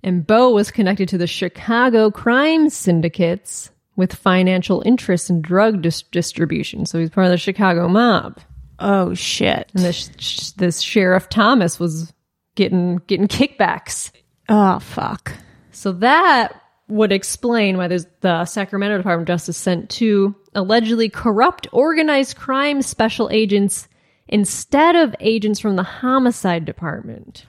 and 0.03 0.25
Bo 0.25 0.51
was 0.51 0.71
connected 0.71 1.09
to 1.09 1.17
the 1.17 1.27
Chicago 1.27 2.09
crime 2.11 2.69
syndicates 2.69 3.71
with 3.95 4.13
financial 4.13 4.81
interests 4.85 5.29
in 5.29 5.41
drug 5.41 5.81
dis- 5.81 6.03
distribution. 6.03 6.85
So 6.85 6.99
he's 6.99 7.09
part 7.09 7.25
of 7.27 7.31
the 7.31 7.37
Chicago 7.37 7.87
mob. 7.87 8.39
oh 8.79 9.13
shit. 9.13 9.69
And 9.75 9.83
this 9.83 10.09
sh- 10.17 10.51
this 10.51 10.79
sheriff 10.79 11.27
Thomas 11.29 11.79
was 11.79 12.13
getting 12.55 12.97
getting 13.07 13.27
kickbacks. 13.27 14.11
Oh 14.47 14.79
fuck. 14.79 15.33
So 15.71 15.91
that 15.93 16.58
would 16.89 17.11
explain 17.11 17.77
why 17.77 17.87
the 17.87 18.45
Sacramento 18.45 18.97
Department 18.97 19.29
of 19.29 19.33
Justice 19.33 19.57
sent 19.57 19.89
two 19.89 20.35
allegedly 20.53 21.09
corrupt 21.09 21.67
organized 21.71 22.35
crime 22.35 22.81
special 22.81 23.29
agents 23.31 23.87
instead 24.27 24.95
of 24.95 25.15
agents 25.19 25.59
from 25.59 25.75
the 25.75 25.83
homicide 25.83 26.65
department. 26.65 27.45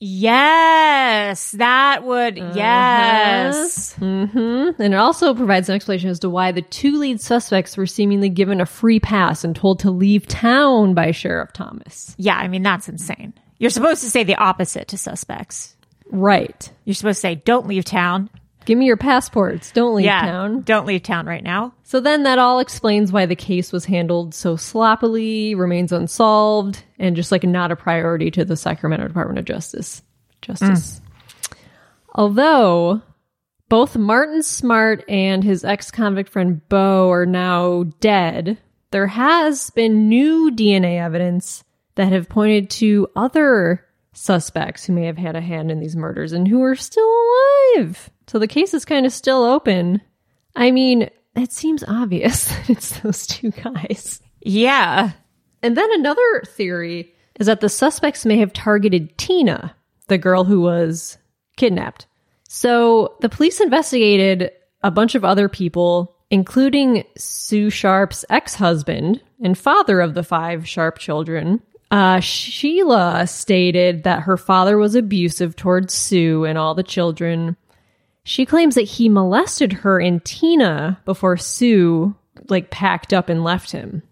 Yes, 0.00 1.50
that 1.52 2.04
would. 2.04 2.36
Yes. 2.36 3.94
Mm-hmm. 3.98 4.80
And 4.80 4.94
it 4.94 4.96
also 4.96 5.34
provides 5.34 5.68
an 5.68 5.74
explanation 5.74 6.10
as 6.10 6.20
to 6.20 6.30
why 6.30 6.52
the 6.52 6.62
two 6.62 6.98
lead 6.98 7.20
suspects 7.20 7.76
were 7.76 7.86
seemingly 7.86 8.28
given 8.28 8.60
a 8.60 8.66
free 8.66 9.00
pass 9.00 9.42
and 9.42 9.56
told 9.56 9.80
to 9.80 9.90
leave 9.90 10.28
town 10.28 10.94
by 10.94 11.10
Sheriff 11.10 11.52
Thomas. 11.52 12.14
Yeah, 12.16 12.36
I 12.36 12.46
mean 12.46 12.62
that's 12.62 12.88
insane. 12.88 13.34
You're 13.58 13.70
supposed 13.70 14.04
to 14.04 14.10
say 14.10 14.22
the 14.22 14.36
opposite 14.36 14.86
to 14.88 14.98
suspects. 14.98 15.76
Right. 16.12 16.70
You're 16.84 16.94
supposed 16.94 17.16
to 17.18 17.20
say, 17.22 17.34
"Don't 17.34 17.66
leave 17.66 17.84
town." 17.84 18.30
Give 18.68 18.76
me 18.76 18.84
your 18.84 18.98
passports. 18.98 19.72
Don't 19.72 19.94
leave 19.94 20.04
yeah, 20.04 20.20
town. 20.20 20.60
don't 20.60 20.84
leave 20.84 21.02
town 21.02 21.24
right 21.24 21.42
now. 21.42 21.72
So 21.84 22.00
then 22.00 22.24
that 22.24 22.38
all 22.38 22.60
explains 22.60 23.10
why 23.10 23.24
the 23.24 23.34
case 23.34 23.72
was 23.72 23.86
handled 23.86 24.34
so 24.34 24.56
sloppily, 24.56 25.54
remains 25.54 25.90
unsolved, 25.90 26.84
and 26.98 27.16
just 27.16 27.32
like 27.32 27.44
not 27.44 27.72
a 27.72 27.76
priority 27.76 28.30
to 28.32 28.44
the 28.44 28.58
Sacramento 28.58 29.08
Department 29.08 29.38
of 29.38 29.46
Justice. 29.46 30.02
Justice. 30.42 31.00
Although 32.14 33.00
both 33.70 33.96
Martin 33.96 34.42
Smart 34.42 35.02
and 35.08 35.42
his 35.42 35.64
ex 35.64 35.90
convict 35.90 36.28
friend 36.28 36.60
Bo 36.68 37.10
are 37.10 37.24
now 37.24 37.84
dead, 38.00 38.58
there 38.90 39.06
has 39.06 39.70
been 39.70 40.10
new 40.10 40.50
DNA 40.50 41.02
evidence 41.02 41.64
that 41.94 42.12
have 42.12 42.28
pointed 42.28 42.68
to 42.68 43.08
other 43.16 43.86
suspects 44.12 44.84
who 44.84 44.92
may 44.92 45.06
have 45.06 45.16
had 45.16 45.36
a 45.36 45.40
hand 45.40 45.70
in 45.70 45.80
these 45.80 45.96
murders 45.96 46.34
and 46.34 46.46
who 46.46 46.62
are 46.62 46.76
still 46.76 47.10
alive. 47.74 48.10
So 48.28 48.38
the 48.38 48.46
case 48.46 48.74
is 48.74 48.84
kind 48.84 49.06
of 49.06 49.12
still 49.12 49.42
open. 49.44 50.02
I 50.54 50.70
mean, 50.70 51.10
it 51.34 51.52
seems 51.52 51.82
obvious 51.86 52.44
that 52.48 52.70
it's 52.70 53.00
those 53.00 53.26
two 53.26 53.50
guys. 53.50 54.20
Yeah. 54.40 55.12
And 55.62 55.76
then 55.76 55.88
another 55.92 56.42
theory 56.46 57.14
is 57.38 57.46
that 57.46 57.60
the 57.60 57.68
suspects 57.68 58.26
may 58.26 58.38
have 58.38 58.52
targeted 58.52 59.16
Tina, 59.18 59.74
the 60.08 60.18
girl 60.18 60.44
who 60.44 60.60
was 60.60 61.18
kidnapped. 61.56 62.06
So 62.48 63.16
the 63.20 63.28
police 63.28 63.60
investigated 63.60 64.52
a 64.82 64.90
bunch 64.90 65.14
of 65.14 65.24
other 65.24 65.48
people, 65.48 66.16
including 66.30 67.04
Sue 67.16 67.70
Sharp's 67.70 68.24
ex 68.30 68.54
husband 68.54 69.22
and 69.42 69.56
father 69.56 70.00
of 70.00 70.14
the 70.14 70.22
five 70.22 70.66
Sharp 70.66 70.98
children. 70.98 71.60
Uh, 71.90 72.20
Sheila 72.20 73.26
stated 73.26 74.04
that 74.04 74.22
her 74.22 74.36
father 74.36 74.76
was 74.76 74.94
abusive 74.94 75.56
towards 75.56 75.94
Sue 75.94 76.44
and 76.44 76.58
all 76.58 76.74
the 76.74 76.82
children. 76.82 77.56
She 78.28 78.44
claims 78.44 78.74
that 78.74 78.82
he 78.82 79.08
molested 79.08 79.72
her 79.72 79.98
and 79.98 80.22
Tina 80.22 81.00
before 81.06 81.38
Sue 81.38 82.14
like 82.50 82.68
packed 82.68 83.14
up 83.14 83.30
and 83.30 83.42
left 83.42 83.70
him. 83.72 84.02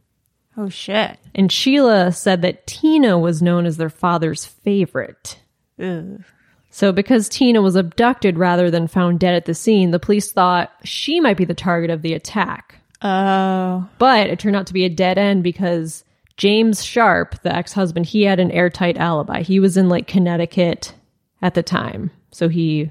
Oh 0.57 0.71
shit. 0.71 1.19
And 1.35 1.53
Sheila 1.53 2.13
said 2.13 2.41
that 2.41 2.67
Tina 2.67 3.19
was 3.19 3.43
known 3.43 3.67
as 3.67 3.77
their 3.77 3.91
father's 3.91 4.47
favorite. 4.47 5.39
Ugh. 5.79 6.25
So, 6.71 6.93
because 6.93 7.29
Tina 7.29 7.61
was 7.61 7.77
abducted 7.77 8.39
rather 8.39 8.71
than 8.71 8.89
found 8.89 9.21
dead 9.21 9.35
at 9.35 9.45
the 9.45 9.53
scene, 9.53 9.91
the 9.91 9.99
police 9.99 10.33
thought 10.33 10.73
she 10.83 11.21
might 11.21 11.37
be 11.37 11.45
the 11.45 11.53
target 11.53 11.91
of 11.91 12.01
the 12.01 12.15
attack. 12.15 12.77
Oh. 13.03 13.87
But 13.99 14.29
it 14.29 14.39
turned 14.39 14.57
out 14.57 14.67
to 14.69 14.73
be 14.73 14.87
a 14.87 14.89
dead 14.91 15.19
end 15.19 15.43
because 15.43 16.05
James 16.39 16.83
Sharp, 16.83 17.43
the 17.43 17.55
ex 17.55 17.75
husband, 17.75 18.07
he 18.07 18.23
had 18.23 18.41
an 18.41 18.51
airtight 18.51 18.97
alibi. 18.97 19.43
He 19.43 19.61
was 19.61 19.77
in 19.77 19.91
like 19.91 20.07
Connecticut 20.07 20.95
at 21.43 21.53
the 21.53 21.63
time. 21.63 22.13
So 22.31 22.49
he 22.49 22.91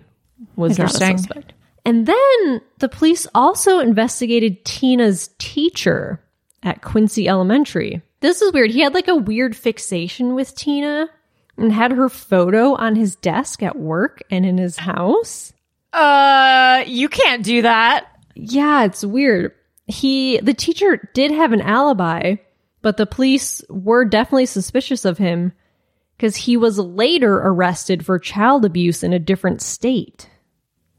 was 0.55 0.77
not 0.77 0.93
a 0.93 0.97
suspect. 0.97 1.53
And 1.85 2.07
then 2.07 2.61
the 2.79 2.89
police 2.89 3.27
also 3.35 3.79
investigated 3.79 4.65
Tina's 4.65 5.29
teacher 5.37 6.19
at 6.63 6.81
Quincy 6.81 7.27
Elementary. 7.27 8.01
This 8.21 8.41
is 8.41 8.51
weird. 8.51 8.71
He 8.71 8.79
had 8.79 8.95
like 8.95 9.07
a 9.07 9.15
weird 9.15 9.55
fixation 9.55 10.33
with 10.33 10.55
Tina 10.55 11.07
and 11.57 11.71
had 11.71 11.91
her 11.91 12.09
photo 12.09 12.73
on 12.73 12.95
his 12.95 13.15
desk 13.15 13.61
at 13.61 13.77
work 13.77 14.23
and 14.31 14.45
in 14.45 14.57
his 14.57 14.77
house. 14.77 15.53
Uh, 15.93 16.83
you 16.87 17.07
can't 17.07 17.43
do 17.43 17.61
that. 17.61 18.07
Yeah, 18.33 18.85
it's 18.85 19.05
weird. 19.05 19.53
He, 19.85 20.39
the 20.39 20.53
teacher 20.53 21.09
did 21.13 21.31
have 21.31 21.53
an 21.53 21.61
alibi, 21.61 22.35
but 22.81 22.97
the 22.97 23.05
police 23.05 23.63
were 23.69 24.03
definitely 24.03 24.47
suspicious 24.47 25.05
of 25.05 25.19
him 25.19 25.53
because 26.17 26.35
he 26.35 26.57
was 26.57 26.77
later 26.79 27.35
arrested 27.37 28.05
for 28.05 28.17
child 28.19 28.65
abuse 28.65 29.03
in 29.03 29.13
a 29.13 29.19
different 29.19 29.61
state. 29.61 30.29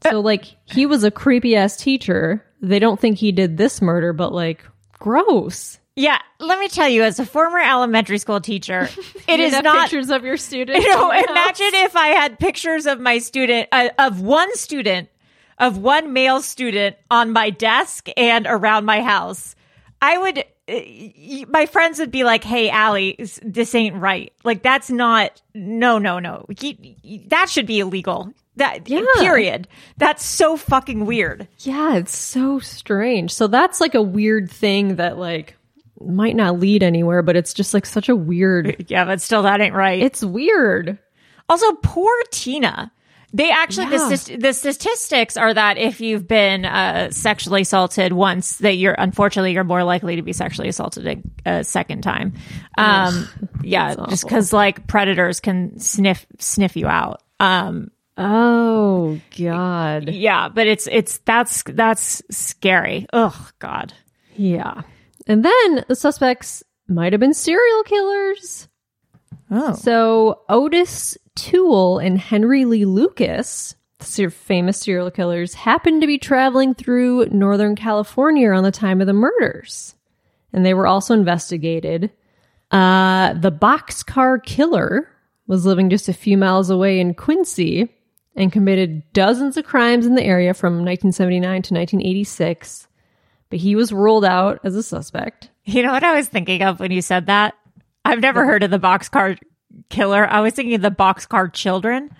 So, 0.03 0.19
like, 0.19 0.45
he 0.65 0.85
was 0.85 1.03
a 1.03 1.11
creepy 1.11 1.55
ass 1.55 1.75
teacher. 1.77 2.45
They 2.61 2.79
don't 2.79 2.99
think 2.99 3.17
he 3.17 3.31
did 3.31 3.57
this 3.57 3.81
murder, 3.81 4.13
but 4.13 4.31
like, 4.31 4.63
gross. 4.93 5.79
Yeah, 5.95 6.19
let 6.39 6.59
me 6.59 6.67
tell 6.67 6.87
you, 6.87 7.01
as 7.03 7.19
a 7.19 7.25
former 7.25 7.57
elementary 7.59 8.19
school 8.19 8.39
teacher, 8.39 8.87
it 9.27 9.39
You 9.39 9.45
is 9.47 9.53
have 9.55 9.63
not. 9.63 9.81
pictures 9.89 10.11
of 10.11 10.23
your 10.23 10.37
students. 10.37 10.85
You 10.85 10.91
know, 10.91 11.09
imagine 11.09 11.71
if 11.73 11.95
I 11.95 12.09
had 12.09 12.37
pictures 12.37 12.85
of 12.85 12.99
my 12.99 13.17
student, 13.17 13.67
uh, 13.71 13.89
of 13.97 14.21
one 14.21 14.55
student, 14.55 15.09
of 15.57 15.79
one 15.79 16.13
male 16.13 16.41
student 16.43 16.95
on 17.09 17.31
my 17.31 17.49
desk 17.49 18.09
and 18.15 18.45
around 18.47 18.85
my 18.85 19.01
house. 19.01 19.55
I 19.99 20.19
would, 20.19 20.43
my 21.49 21.65
friends 21.65 21.99
would 21.99 22.11
be 22.11 22.23
like, 22.23 22.43
"Hey, 22.43 22.69
Allie, 22.69 23.15
this 23.41 23.73
ain't 23.75 23.95
right. 23.95 24.33
Like, 24.43 24.63
that's 24.63 24.89
not. 24.89 25.41
No, 25.53 25.97
no, 25.97 26.19
no. 26.19 26.45
Y- 26.61 27.23
that 27.27 27.49
should 27.49 27.65
be 27.65 27.79
illegal. 27.79 28.33
That 28.57 28.89
Yeah. 28.89 29.01
period. 29.19 29.67
That's 29.97 30.25
so 30.25 30.57
fucking 30.57 31.05
weird. 31.05 31.47
Yeah, 31.59 31.95
it's 31.95 32.15
so 32.17 32.59
strange. 32.59 33.31
So 33.31 33.47
that's 33.47 33.79
like 33.79 33.95
a 33.95 34.01
weird 34.01 34.49
thing 34.51 34.95
that 34.95 35.17
like 35.17 35.55
might 36.01 36.35
not 36.35 36.59
lead 36.59 36.83
anywhere, 36.83 37.21
but 37.21 37.35
it's 37.35 37.53
just 37.53 37.73
like 37.73 37.85
such 37.85 38.09
a 38.09 38.15
weird. 38.15 38.85
Yeah, 38.87 39.05
but 39.05 39.21
still, 39.21 39.43
that 39.43 39.61
ain't 39.61 39.75
right. 39.75 40.01
It's 40.01 40.23
weird. 40.23 40.97
Also, 41.49 41.71
poor 41.83 42.11
Tina. 42.31 42.91
They 43.33 43.51
actually 43.51 43.91
Yeah. 43.91 44.07
the, 44.09 44.15
st- 44.17 44.41
the 44.41 44.53
statistics 44.53 45.35
are 45.35 45.53
that 45.53 45.77
if 45.77 45.99
you've 45.99 46.27
been 46.27 46.63
uh, 46.65 47.11
sexually 47.11 47.61
assaulted 47.61 48.13
once, 48.13 48.57
that 48.59 48.75
you're 48.77 48.95
unfortunately 48.97 49.51
you're 49.51 49.65
more 49.65 49.83
likely 49.83 50.15
to 50.15 50.21
be 50.21 50.31
sexually 50.33 50.69
assaulted 50.69 51.21
a, 51.45 51.49
a 51.59 51.63
second 51.63 52.01
time. 52.03 52.33
Um, 52.77 53.27
yeah, 53.63 53.95
just 54.09 54.23
because 54.23 54.53
like 54.53 54.87
predators 54.87 55.39
can 55.41 55.77
sniff 55.79 56.25
sniff 56.39 56.75
you 56.77 56.87
out. 56.87 57.21
Um, 57.39 57.91
Oh 58.19 59.19
God. 59.37 60.09
yeah, 60.09 60.49
but 60.49 60.65
it's 60.65 60.87
it's 60.89 61.19
that's 61.19 61.63
that's 61.67 62.23
scary. 62.31 63.05
Oh 63.13 63.49
God. 63.59 63.93
Yeah. 64.35 64.81
And 65.27 65.43
then 65.43 65.85
the 65.89 65.95
suspects 65.95 66.63
might 66.87 67.11
have 67.13 67.19
been 67.19 67.33
serial 67.33 67.83
killers. 67.83 68.69
Oh, 69.51 69.73
So 69.75 70.41
Ottis 70.49 71.17
Toole 71.37 71.99
and 71.99 72.19
Henry 72.19 72.65
Lee 72.65 72.85
Lucas, 72.85 73.75
famous 73.99 74.79
serial 74.79 75.11
killers, 75.11 75.53
happened 75.53 76.01
to 76.01 76.07
be 76.07 76.17
traveling 76.17 76.73
through 76.73 77.27
Northern 77.27 77.75
California 77.75 78.49
around 78.49 78.63
the 78.63 78.71
time 78.71 78.99
of 78.99 79.07
the 79.07 79.13
murders. 79.13 79.95
And 80.51 80.65
they 80.65 80.73
were 80.73 80.87
also 80.87 81.13
investigated. 81.13 82.11
Uh, 82.71 83.33
the 83.33 83.51
boxcar 83.51 84.43
killer 84.43 85.09
was 85.45 85.65
living 85.65 85.89
just 85.89 86.09
a 86.09 86.13
few 86.13 86.37
miles 86.37 86.69
away 86.69 86.99
in 86.99 87.13
Quincy 87.13 87.89
and 88.35 88.51
committed 88.51 89.03
dozens 89.13 89.57
of 89.57 89.65
crimes 89.65 90.05
in 90.05 90.15
the 90.15 90.23
area 90.23 90.53
from 90.53 90.73
1979 90.73 91.41
to 91.41 91.73
1986. 91.73 92.87
But 93.49 93.59
he 93.59 93.75
was 93.75 93.93
ruled 93.93 94.25
out 94.25 94.59
as 94.63 94.75
a 94.75 94.83
suspect. 94.83 95.49
you 95.65 95.83
know 95.83 95.91
what 95.91 96.03
I 96.03 96.15
was 96.15 96.27
thinking 96.27 96.63
of 96.63 96.79
when 96.79 96.91
you 96.91 97.01
said 97.01 97.27
that? 97.27 97.53
I've 98.03 98.21
never 98.21 98.45
heard 98.45 98.63
of 98.63 98.71
the 98.71 98.79
boxcar 98.79 99.37
killer. 99.89 100.27
I 100.27 100.41
was 100.41 100.53
thinking 100.53 100.75
of 100.75 100.81
the 100.81 100.91
boxcar 100.91 101.51
children. 101.51 102.11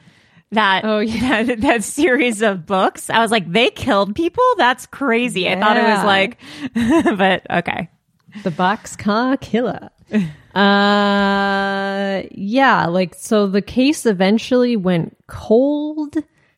That 0.51 0.85
Oh, 0.85 0.99
yeah. 0.99 1.43
that, 1.43 1.61
that 1.61 1.83
series 1.83 2.41
of 2.41 2.65
books. 2.65 3.09
I 3.09 3.19
was 3.19 3.31
like, 3.31 3.51
they 3.51 3.69
killed 3.69 4.15
people. 4.15 4.43
That's 4.57 4.85
crazy. 4.85 5.49
I 5.49 5.59
thought 5.59 5.77
it 5.77 5.83
was 5.83 6.03
like, 6.03 6.37
but 7.17 7.45
okay. 7.49 7.89
The 8.43 8.51
boxcar 8.51 9.39
killer. 9.41 9.89
uh 10.55 12.23
yeah, 12.31 12.85
like 12.87 13.13
so 13.13 13.47
the 13.47 13.61
case 13.61 14.05
eventually 14.05 14.77
went 14.77 15.17
cold. 15.27 16.15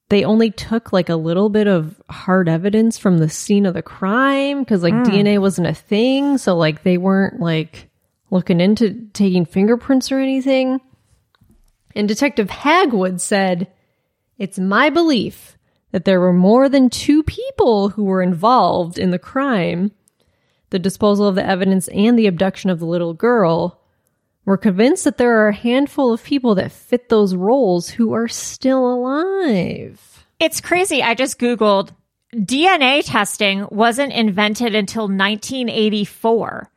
They 0.10 0.24
only 0.24 0.52
took 0.52 0.94
like 0.94 1.10
a 1.10 1.16
little 1.16 1.50
bit 1.50 1.68
of 1.68 2.02
hard 2.10 2.48
evidence 2.48 2.98
from 2.98 3.18
the 3.18 3.30
scene 3.30 3.66
of 3.66 3.74
the 3.74 3.82
crime 3.82 4.66
cuz 4.66 4.84
like 4.84 4.94
DNA 4.94 5.40
wasn't 5.40 5.68
a 5.68 5.74
thing, 5.74 6.38
so 6.38 6.56
like 6.56 6.84
they 6.84 6.98
weren't 6.98 7.40
like 7.40 7.90
looking 8.32 8.62
into 8.62 9.08
taking 9.14 9.46
fingerprints 9.46 10.12
or 10.12 10.20
anything. 10.20 10.80
And 11.96 12.08
Detective 12.08 12.50
Hagwood 12.50 13.20
said, 13.20 13.68
"It's 14.38 14.60
my 14.60 14.90
belief 14.90 15.58
that 15.92 16.06
there 16.06 16.20
were 16.20 16.34
more 16.34 16.70
than 16.70 16.90
two 16.90 17.24
people 17.24 17.90
who 17.90 18.04
were 18.04 18.22
involved 18.22 18.98
in 19.00 19.12
the 19.12 19.20
crime." 19.20 19.92
the 20.72 20.78
disposal 20.78 21.28
of 21.28 21.34
the 21.34 21.44
evidence 21.44 21.88
and 21.88 22.18
the 22.18 22.28
abduction 22.28 22.70
of 22.70 22.78
the 22.78 22.86
little 22.86 23.16
girl, 23.16 23.80
we're 24.46 24.58
convinced 24.58 25.04
that 25.04 25.18
there 25.18 25.40
are 25.40 25.48
a 25.50 25.56
handful 25.56 26.14
of 26.14 26.24
people 26.24 26.54
that 26.56 26.72
fit 26.72 27.10
those 27.10 27.34
roles 27.36 27.90
who 27.90 28.14
are 28.14 28.28
still 28.28 28.86
alive. 28.88 30.28
It's 30.40 30.62
crazy. 30.62 31.02
I 31.02 31.16
just 31.16 31.40
Googled 31.40 31.90
DNA 32.36 33.02
testing 33.04 33.66
wasn't 33.72 34.14
invented 34.14 34.76
until 34.76 35.08
1984. 35.08 36.70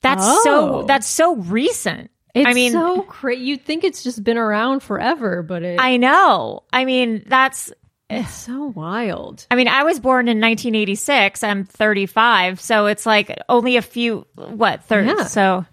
That's 0.00 0.24
so, 0.44 0.74
Oh. 0.74 0.82
that's 0.84 1.06
so 1.06 1.34
recent. 1.36 2.10
It's 2.34 2.48
I 2.48 2.52
mean, 2.52 2.72
so 2.72 3.02
crazy. 3.02 3.42
You'd 3.44 3.64
think 3.64 3.84
it's 3.84 4.02
just 4.02 4.22
been 4.24 4.38
around 4.38 4.80
forever, 4.82 5.42
but 5.42 5.62
it, 5.62 5.80
I 5.80 5.96
know. 5.96 6.64
I 6.72 6.84
mean, 6.84 7.22
that's, 7.26 7.72
it's 8.10 8.34
so 8.34 8.66
wild. 8.74 9.46
I 9.50 9.54
mean, 9.54 9.68
I 9.68 9.84
was 9.84 10.00
born 10.00 10.26
in 10.26 10.40
1986. 10.40 11.42
I'm 11.44 11.64
35. 11.64 12.60
So 12.60 12.86
it's 12.86 13.06
like 13.06 13.38
only 13.48 13.76
a 13.76 13.82
few, 13.82 14.26
what, 14.34 14.84
30? 14.84 15.08
Yeah. 15.08 15.24
So 15.24 15.64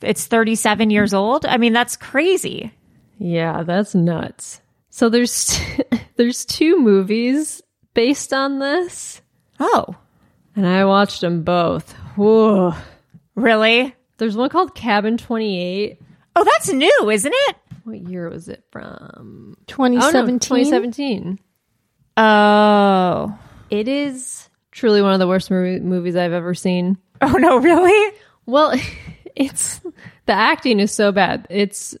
it's 0.00 0.26
37 0.26 0.90
years 0.90 1.12
old. 1.14 1.44
I 1.46 1.56
mean, 1.56 1.72
that's 1.72 1.96
crazy. 1.96 2.72
Yeah, 3.18 3.62
that's 3.64 3.94
nuts. 3.94 4.60
So 4.90 5.08
there's 5.08 5.58
there's 6.16 6.44
two 6.44 6.78
movies 6.80 7.60
based 7.94 8.32
on 8.32 8.60
this, 8.60 9.20
Oh, 9.58 9.96
and 10.56 10.66
I 10.66 10.84
watched 10.84 11.20
them 11.20 11.42
both. 11.42 11.92
Whoa. 12.16 12.74
really? 13.34 13.94
There's 14.18 14.36
one 14.36 14.48
called 14.50 14.74
Cabin 14.74 15.16
28. 15.16 16.00
Oh, 16.36 16.44
that's 16.44 16.72
new, 16.72 17.10
isn't 17.10 17.32
it? 17.34 17.56
What 17.84 18.00
year 18.08 18.28
was 18.28 18.48
it 18.48 18.64
from? 18.70 19.56
2017. 19.66 20.38
2017. 20.40 21.38
Oh. 22.16 23.38
It 23.70 23.88
is 23.88 24.48
truly 24.70 25.02
one 25.02 25.12
of 25.12 25.18
the 25.20 25.28
worst 25.28 25.50
movie- 25.50 25.80
movies 25.80 26.16
I've 26.16 26.32
ever 26.32 26.54
seen. 26.54 26.98
Oh, 27.20 27.32
no, 27.32 27.58
really? 27.58 28.16
Well, 28.46 28.74
it's 29.36 29.80
the 30.26 30.32
acting 30.32 30.80
is 30.80 30.92
so 30.92 31.12
bad. 31.12 31.46
It's 31.50 31.96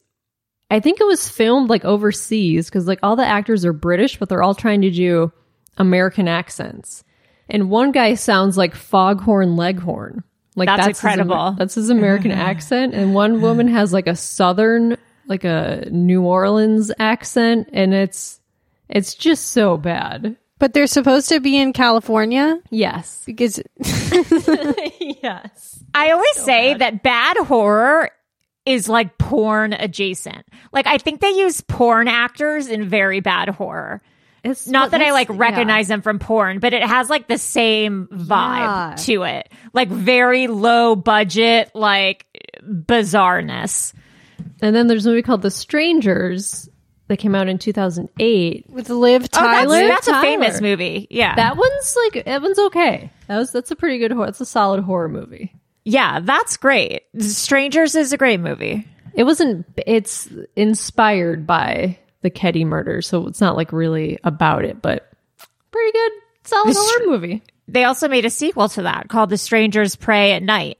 I 0.70 0.80
think 0.80 1.00
it 1.00 1.06
was 1.06 1.28
filmed 1.28 1.68
like 1.70 1.84
overseas 1.84 2.68
because 2.68 2.86
like 2.88 2.98
all 3.02 3.16
the 3.16 3.26
actors 3.26 3.64
are 3.64 3.72
British, 3.72 4.18
but 4.18 4.28
they're 4.28 4.42
all 4.42 4.54
trying 4.54 4.82
to 4.82 4.90
do 4.90 5.32
American 5.76 6.26
accents. 6.28 7.04
And 7.48 7.70
one 7.70 7.92
guy 7.92 8.14
sounds 8.14 8.56
like 8.56 8.74
Foghorn 8.74 9.56
Leghorn. 9.56 10.24
Like 10.56 10.66
That's 10.68 10.86
his 10.86 11.04
Amer- 11.04 11.12
incredible. 11.12 11.52
that's 11.58 11.74
his 11.74 11.90
American 11.90 12.30
accent, 12.50 12.94
and 12.94 13.14
one 13.14 13.40
woman 13.40 13.68
has 13.68 13.92
like 13.92 14.06
a 14.06 14.14
Southern, 14.16 14.96
like 15.26 15.44
a 15.44 15.88
New 15.90 16.22
Orleans 16.22 16.92
accent, 16.98 17.68
and 17.72 17.92
it's 17.92 18.40
it's 18.88 19.14
just 19.14 19.48
so 19.52 19.76
bad. 19.76 20.36
But 20.60 20.72
they're 20.72 20.86
supposed 20.86 21.28
to 21.30 21.40
be 21.40 21.58
in 21.58 21.72
California 21.72 22.60
Yes, 22.70 23.22
because 23.26 23.60
yes. 25.00 25.82
I 25.94 26.10
always 26.10 26.36
say 26.36 26.74
that 26.74 27.02
bad 27.02 27.36
horror 27.38 28.10
is 28.66 28.88
like 28.88 29.18
porn 29.18 29.72
adjacent. 29.72 30.46
Like 30.72 30.86
I 30.86 30.98
think 30.98 31.20
they 31.20 31.30
use 31.30 31.60
porn 31.62 32.08
actors 32.08 32.68
in 32.68 32.88
very 32.88 33.20
bad 33.20 33.48
horror. 33.50 34.00
It's 34.44 34.66
Not 34.68 34.90
that 34.90 35.00
I 35.00 35.12
like 35.12 35.28
yeah. 35.30 35.36
recognize 35.38 35.88
them 35.88 36.02
from 36.02 36.18
porn, 36.18 36.58
but 36.58 36.74
it 36.74 36.82
has 36.82 37.08
like 37.08 37.26
the 37.28 37.38
same 37.38 38.06
vibe 38.12 38.58
Yeah. 38.58 38.94
to 39.04 39.22
it. 39.22 39.50
Like 39.72 39.88
very 39.88 40.46
low 40.48 40.94
budget, 40.96 41.70
like 41.74 42.26
bizarreness. 42.62 43.94
And 44.60 44.74
then 44.74 44.86
there's 44.86 45.06
a 45.06 45.10
movie 45.10 45.22
called 45.22 45.42
The 45.42 45.50
Strangers 45.50 46.68
that 47.08 47.18
came 47.18 47.34
out 47.34 47.48
in 47.48 47.58
2008. 47.58 48.66
with 48.70 48.88
Liv 48.90 49.24
Oh, 49.24 49.26
Tyler. 49.26 49.80
that's, 49.80 50.06
that's 50.06 50.18
a 50.18 50.20
famous 50.22 50.60
movie. 50.60 51.06
Yeah. 51.10 51.34
That 51.34 51.56
one's 51.56 51.96
like 52.12 52.24
that 52.24 52.42
one's 52.42 52.58
okay. 52.58 53.10
That 53.28 53.36
was 53.38 53.52
that's 53.52 53.70
a 53.70 53.76
pretty 53.76 53.98
good 53.98 54.12
horror. 54.12 54.28
It's 54.28 54.40
a 54.40 54.46
solid 54.46 54.82
horror 54.84 55.08
movie. 55.08 55.54
yeah, 55.84 56.20
that's 56.20 56.56
great. 56.56 57.02
Strangers 57.18 57.94
is 57.94 58.12
a 58.12 58.16
great 58.16 58.40
movie. 58.40 58.86
It 59.14 59.24
wasn't. 59.24 59.66
It's 59.86 60.28
inspired 60.56 61.46
by 61.46 61.98
the 62.24 62.30
Keddie 62.30 62.64
murder, 62.64 63.00
so 63.02 63.28
it's 63.28 63.40
not 63.40 63.54
like 63.54 63.70
really 63.72 64.18
about 64.24 64.64
it, 64.64 64.82
but 64.82 65.08
pretty 65.70 65.92
good, 65.92 66.12
solid 66.42 66.70
The 66.74 66.80
horror 66.80 66.88
Str- 67.02 67.08
movie. 67.10 67.42
They 67.68 67.84
also 67.84 68.08
made 68.08 68.24
a 68.24 68.30
sequel 68.30 68.68
to 68.70 68.82
that 68.82 69.08
called 69.08 69.30
The 69.30 69.38
Strangers 69.38 69.94
Prey 69.94 70.32
at 70.32 70.42
Night. 70.42 70.78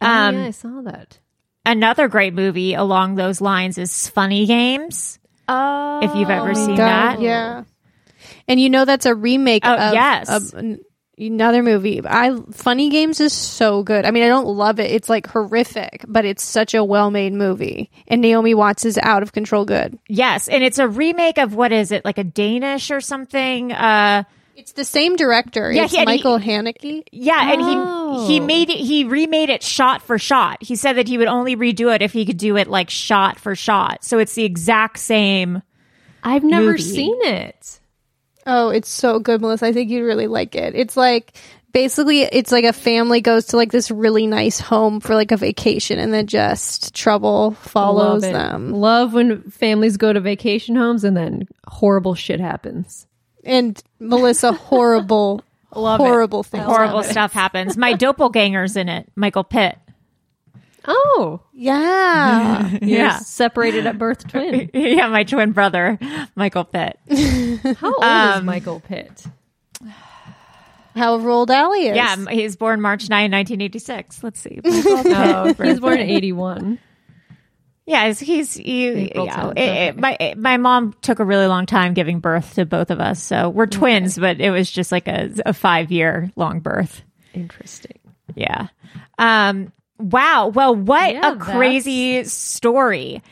Um, 0.00 0.34
oh, 0.34 0.38
yeah, 0.40 0.46
I 0.46 0.50
saw 0.52 0.80
that. 0.82 1.18
Another 1.66 2.08
great 2.08 2.32
movie 2.34 2.74
along 2.74 3.14
those 3.16 3.40
lines 3.40 3.76
is 3.78 4.08
Funny 4.08 4.46
Games. 4.46 5.18
Oh, 5.48 6.00
If 6.02 6.14
you've 6.14 6.30
ever 6.30 6.54
seen 6.54 6.76
God, 6.76 6.76
that. 6.78 7.20
yeah. 7.20 7.64
And 8.48 8.60
you 8.60 8.70
know 8.70 8.84
that's 8.84 9.06
a 9.06 9.14
remake 9.14 9.62
Oh, 9.66 9.74
of, 9.74 9.94
yes. 9.94 10.28
of 10.30 10.54
an- 10.58 10.80
another 11.18 11.62
movie. 11.62 12.00
I 12.04 12.36
Funny 12.52 12.90
Games 12.90 13.20
is 13.20 13.32
so 13.32 13.82
good. 13.82 14.04
I 14.04 14.10
mean, 14.10 14.22
I 14.22 14.28
don't 14.28 14.46
love 14.46 14.80
it. 14.80 14.90
It's 14.90 15.08
like 15.08 15.26
horrific, 15.26 16.04
but 16.08 16.24
it's 16.24 16.42
such 16.42 16.74
a 16.74 16.82
well-made 16.84 17.32
movie. 17.32 17.90
And 18.08 18.20
Naomi 18.20 18.54
Watts 18.54 18.84
is 18.84 18.98
out 18.98 19.22
of 19.22 19.32
control 19.32 19.64
good. 19.64 19.98
Yes, 20.08 20.48
and 20.48 20.62
it's 20.64 20.78
a 20.78 20.88
remake 20.88 21.38
of 21.38 21.54
what 21.54 21.72
is 21.72 21.92
it 21.92 22.04
like 22.04 22.18
a 22.18 22.24
Danish 22.24 22.90
or 22.90 23.00
something? 23.00 23.72
Uh, 23.72 24.24
It's 24.56 24.72
the 24.72 24.84
same 24.84 25.16
director. 25.16 25.72
Yeah, 25.72 25.84
it's 25.84 25.92
he- 25.92 25.98
and 25.98 26.08
he- 26.08 26.16
Michael 26.16 26.38
Haneke. 26.38 27.02
Yeah, 27.10 27.52
and 27.52 27.60
Oh. 27.62 28.26
he 28.28 28.34
he 28.34 28.40
made 28.40 28.70
it. 28.70 28.78
He 28.78 29.02
remade 29.04 29.50
it 29.50 29.62
shot 29.62 30.00
for 30.02 30.18
shot. 30.18 30.62
He 30.62 30.76
said 30.76 30.92
that 30.94 31.08
he 31.08 31.18
would 31.18 31.26
only 31.28 31.56
redo 31.56 31.92
it 31.94 32.02
if 32.02 32.12
he 32.12 32.24
could 32.24 32.36
do 32.38 32.56
it 32.56 32.68
like 32.68 32.88
shot 32.90 33.38
for 33.40 33.54
shot. 33.56 34.04
So 34.04 34.18
it's 34.18 34.34
the 34.34 34.44
exact 34.44 34.98
same. 35.00 35.62
I've 36.22 36.44
never 36.44 36.66
movie. 36.72 36.82
seen 36.82 37.18
it. 37.22 37.80
Oh, 38.46 38.68
it's 38.68 38.88
so 38.90 39.18
good, 39.18 39.40
Melissa. 39.40 39.66
I 39.66 39.72
think 39.72 39.90
you'd 39.90 40.04
really 40.04 40.26
like 40.26 40.54
it. 40.54 40.74
It's 40.74 40.96
like 40.96 41.32
basically 41.72 42.20
it's 42.22 42.52
like 42.52 42.64
a 42.64 42.72
family 42.72 43.20
goes 43.20 43.46
to 43.46 43.56
like 43.56 43.72
this 43.72 43.90
really 43.90 44.26
nice 44.26 44.60
home 44.60 45.00
for 45.00 45.14
like 45.14 45.32
a 45.32 45.36
vacation 45.36 45.98
and 45.98 46.12
then 46.14 46.26
just 46.26 46.94
trouble 46.94 47.52
follows 47.52 48.22
Love 48.22 48.32
them. 48.32 48.70
Love 48.72 49.12
when 49.12 49.42
families 49.50 49.96
go 49.96 50.12
to 50.12 50.20
vacation 50.20 50.76
homes 50.76 51.04
and 51.04 51.16
then 51.16 51.48
horrible 51.66 52.14
shit 52.14 52.40
happens. 52.40 53.06
And 53.44 53.82
Melissa 53.98 54.52
horrible 54.52 55.42
Love 55.74 56.00
it. 56.00 56.04
horrible 56.04 56.42
things. 56.44 56.64
Horrible 56.64 56.98
happen. 56.98 57.10
stuff 57.10 57.32
happens. 57.32 57.76
My 57.76 57.94
doppelganger's 57.94 58.76
in 58.76 58.88
it. 58.88 59.10
Michael 59.16 59.44
Pitt. 59.44 59.76
Oh, 60.86 61.40
Yeah. 61.52 62.68
you're 62.82 62.82
Yeah. 62.82 63.18
separated 63.18 63.86
at 63.86 63.98
birth 63.98 64.26
twin. 64.28 64.70
yeah, 64.74 65.08
my 65.08 65.24
twin 65.24 65.52
brother, 65.52 65.98
Michael 66.34 66.64
Pitt. 66.64 66.98
How 67.78 67.94
old 67.94 68.04
is 68.04 68.36
Um, 68.38 68.44
Michael 68.44 68.80
Pitt? 68.80 69.24
How 70.94 71.18
old 71.18 71.50
Allie 71.50 71.86
is. 71.88 71.96
Yeah, 71.96 72.16
he's 72.30 72.54
born 72.54 72.80
March 72.80 73.08
9, 73.10 73.30
1986. 73.30 74.22
Let's 74.22 74.38
see. 74.40 74.60
Oh, 74.64 75.44
he's 75.46 75.54
birth 75.56 75.80
born 75.80 75.98
in 75.98 76.08
81. 76.08 76.78
Yeah, 77.86 78.06
he's, 78.06 78.20
he's 78.20 78.54
he, 78.54 79.08
yeah, 79.14 79.14
10th, 79.14 79.52
it- 79.56 79.58
it- 79.58 79.94
okay. 79.94 80.00
my 80.00 80.34
my 80.38 80.56
mom 80.56 80.94
took 81.02 81.18
a 81.18 81.24
really 81.24 81.46
long 81.46 81.66
time 81.66 81.92
giving 81.92 82.18
birth 82.20 82.54
to 82.54 82.64
both 82.64 82.90
of 82.90 82.98
us, 83.00 83.22
so 83.22 83.50
we're 83.50 83.66
twins, 83.66 84.16
but 84.18 84.40
it 84.40 84.50
was 84.50 84.70
just 84.70 84.90
like 84.90 85.06
a, 85.06 85.30
a 85.44 85.52
five 85.52 85.92
year 85.92 86.30
long 86.36 86.60
birth. 86.60 87.02
Interesting. 87.34 87.98
Yeah. 88.34 88.68
Um. 89.18 89.70
Wow. 90.04 90.48
Well, 90.48 90.74
what 90.74 91.14
Yeah, 91.14 91.32
a 91.32 91.36
crazy 91.36 92.24
story. 92.24 93.22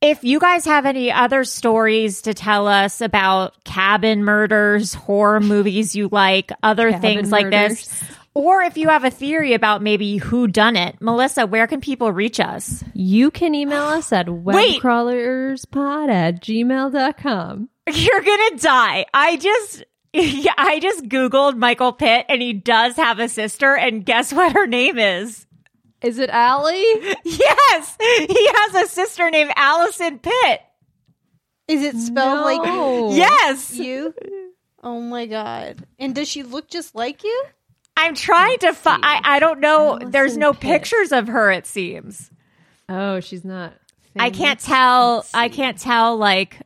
If 0.00 0.24
you 0.24 0.38
guys 0.38 0.64
have 0.64 0.86
any 0.86 1.10
other 1.12 1.44
stories 1.44 2.22
to 2.22 2.32
tell 2.32 2.68
us 2.68 3.00
about 3.00 3.62
cabin 3.64 4.24
murders, 4.24 4.94
horror 4.94 5.40
movies 5.40 5.94
you 5.94 6.08
like, 6.10 6.52
other 6.62 6.90
Cabin 6.92 7.02
things 7.02 7.32
like 7.32 7.50
this, 7.50 8.02
or 8.32 8.62
if 8.62 8.78
you 8.78 8.88
have 8.88 9.04
a 9.04 9.10
theory 9.10 9.52
about 9.54 9.82
maybe 9.82 10.16
who 10.16 10.46
done 10.46 10.76
it, 10.76 10.96
Melissa, 11.00 11.46
where 11.46 11.66
can 11.66 11.80
people 11.80 12.12
reach 12.12 12.38
us? 12.40 12.82
You 12.94 13.30
can 13.30 13.54
email 13.54 13.82
us 13.82 14.12
at 14.12 14.26
webcrawlerspod 14.28 16.08
at 16.08 16.40
gmail.com. 16.40 17.68
You're 17.92 18.22
gonna 18.22 18.56
die. 18.56 19.06
I 19.12 19.36
just. 19.36 19.84
Yeah, 20.12 20.54
I 20.58 20.80
just 20.80 21.04
Googled 21.08 21.56
Michael 21.56 21.92
Pitt 21.92 22.26
and 22.28 22.40
he 22.40 22.52
does 22.52 22.96
have 22.96 23.18
a 23.18 23.28
sister, 23.28 23.76
and 23.76 24.04
guess 24.04 24.32
what 24.32 24.52
her 24.52 24.66
name 24.66 24.98
is? 24.98 25.46
Is 26.02 26.18
it 26.18 26.30
Allie? 26.30 26.82
Yes, 27.24 27.96
he 28.00 28.48
has 28.54 28.74
a 28.74 28.88
sister 28.88 29.30
named 29.30 29.52
Allison 29.56 30.18
Pitt. 30.18 30.60
Is 31.68 31.82
it 31.82 31.96
spelled 31.96 32.38
No. 32.64 33.06
like 33.06 33.16
Yes. 33.16 33.76
you? 33.76 34.14
Oh 34.82 35.00
my 35.00 35.26
god. 35.26 35.84
And 35.98 36.14
does 36.14 36.26
she 36.28 36.42
look 36.42 36.68
just 36.68 36.94
like 36.94 37.22
you? 37.22 37.44
I'm 37.96 38.14
trying 38.14 38.58
to 38.60 38.72
find. 38.72 39.04
I, 39.04 39.20
I 39.22 39.38
don't 39.40 39.60
know. 39.60 39.98
There's 40.04 40.36
no 40.36 40.52
Pitt. 40.52 40.60
pictures 40.62 41.12
of 41.12 41.28
her. 41.28 41.50
It 41.52 41.66
seems. 41.66 42.30
Oh, 42.88 43.20
she's 43.20 43.44
not. 43.44 43.74
I 44.18 44.30
can't 44.30 44.58
tell. 44.58 45.24
I 45.34 45.48
can't 45.48 45.78
tell. 45.78 46.16
Like, 46.16 46.58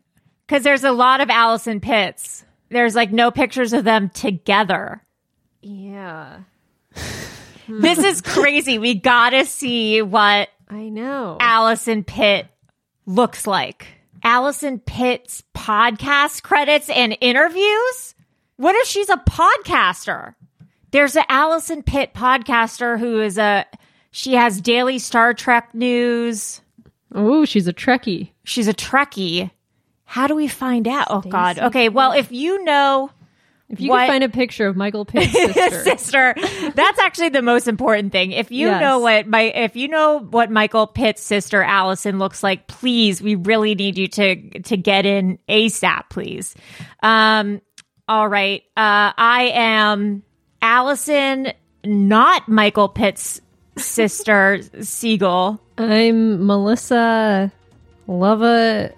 because 0.47 0.63
there's 0.63 0.85
a 0.85 0.93
lot 0.93 1.21
of 1.21 1.29
Allison 1.29 1.81
Pitts. 1.81 2.45
There's 2.71 2.95
like 2.95 3.13
no 3.13 3.31
pictures 3.31 3.73
of 3.73 3.85
them 3.85 4.09
together. 4.11 5.03
Yeah. 5.61 6.39
This 7.69 7.99
is 7.99 8.21
crazy. 8.21 8.79
We 8.79 8.95
gotta 8.95 9.45
see 9.45 10.03
what 10.03 10.49
I 10.69 10.89
know. 10.89 11.39
Allison 11.41 12.05
Pitt 12.05 12.47
looks 13.07 13.47
like. 13.47 13.87
Allison 14.23 14.79
Pitt's 14.79 15.43
podcast 15.55 16.43
credits 16.43 16.89
and 16.89 17.17
interviews? 17.21 18.15
What 18.57 18.75
if 18.77 18.87
she's 18.87 19.11
a 19.11 19.17
podcaster? 19.17 20.35
There's 20.91 21.17
an 21.17 21.25
Allison 21.29 21.83
Pitt 21.83 22.15
podcaster 22.15 22.99
who 22.99 23.21
is 23.21 23.37
a 23.37 23.67
she 24.11 24.35
has 24.35 24.61
daily 24.61 24.99
Star 24.99 25.35
Trek 25.35 25.75
news. 25.75 26.61
Oh, 27.13 27.45
she's 27.45 27.67
a 27.67 27.73
Trekkie. 27.73 28.31
She's 28.45 28.69
a 28.69 28.75
Trekkie. 28.75 29.51
How 30.05 30.27
do 30.27 30.35
we 30.35 30.49
find 30.49 30.87
out? 30.87 31.09
Oh 31.11 31.21
god. 31.21 31.59
Okay, 31.59 31.89
well 31.89 32.13
if 32.13 32.31
you 32.33 32.63
know 32.65 33.11
If 33.71 33.81
you 33.81 33.91
What- 33.91 34.01
can 34.01 34.09
find 34.09 34.25
a 34.25 34.29
picture 34.29 34.67
of 34.67 34.77
Michael 34.77 35.05
Pitt's 35.07 35.33
sister, 35.55 35.83
sister. 35.85 36.35
That's 36.75 36.99
actually 37.01 37.31
the 37.31 37.41
most 37.43 37.67
important 37.67 38.13
thing. 38.13 38.33
If 38.33 38.51
you 38.51 38.67
Yes. 38.69 38.81
know 38.81 38.99
what 38.99 39.27
my 39.27 39.41
if 39.43 39.75
you 39.75 39.89
know 39.89 40.19
what 40.19 40.51
Michael 40.51 40.87
Pitt's 40.87 41.23
sister 41.23 41.63
Allison 41.63 42.19
looks 42.19 42.43
like, 42.43 42.67
please, 42.67 43.23
we 43.23 43.35
really 43.37 43.75
need 43.75 43.97
you 43.97 44.07
to 44.09 44.61
to 44.61 44.77
get 44.77 45.07
in 45.07 45.39
ASAP, 45.49 46.11
please. 46.11 46.55
Um 47.03 47.63
all 48.07 48.29
right. 48.29 48.63
Uh 48.77 49.13
I 49.17 49.51
am 49.55 50.23
Allison, 50.61 51.53
not 51.85 52.47
Michael 52.49 52.89
Pitt's 52.89 53.41
sister 53.79 54.61
Siegel. 54.83 55.59
I'm 55.79 56.47
Melissa. 56.47 57.51
Love 58.07 58.43
a 58.43 58.93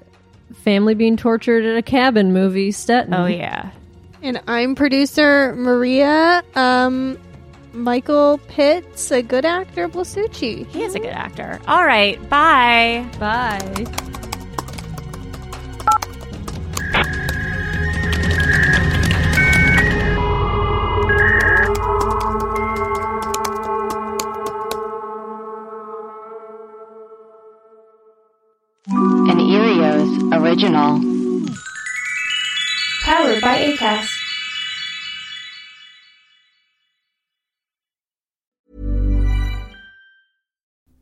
family 0.64 0.94
being 0.94 1.16
tortured 1.16 1.64
at 1.64 1.76
a 1.76 1.82
cabin 1.82 2.32
movie. 2.32 2.72
Stetten. 2.72 3.14
Oh 3.14 3.26
yeah. 3.26 3.70
And 4.26 4.42
I'm 4.48 4.74
producer 4.74 5.54
Maria. 5.54 6.42
Um, 6.56 7.16
Michael 7.72 8.40
Pitt's 8.48 9.12
a 9.12 9.22
good 9.22 9.44
actor, 9.44 9.88
Blasucci. 9.88 10.66
He 10.66 10.82
is 10.82 10.96
a 10.96 10.98
good 10.98 11.12
actor. 11.12 11.60
All 11.68 11.86
right. 11.86 12.18
Bye. 12.28 13.08
Bye. 13.20 13.60
An 28.88 29.38
Earios 29.38 30.36
original. 30.36 31.00
Powered 33.04 33.40
by 33.40 33.58
ACAST. 33.58 34.15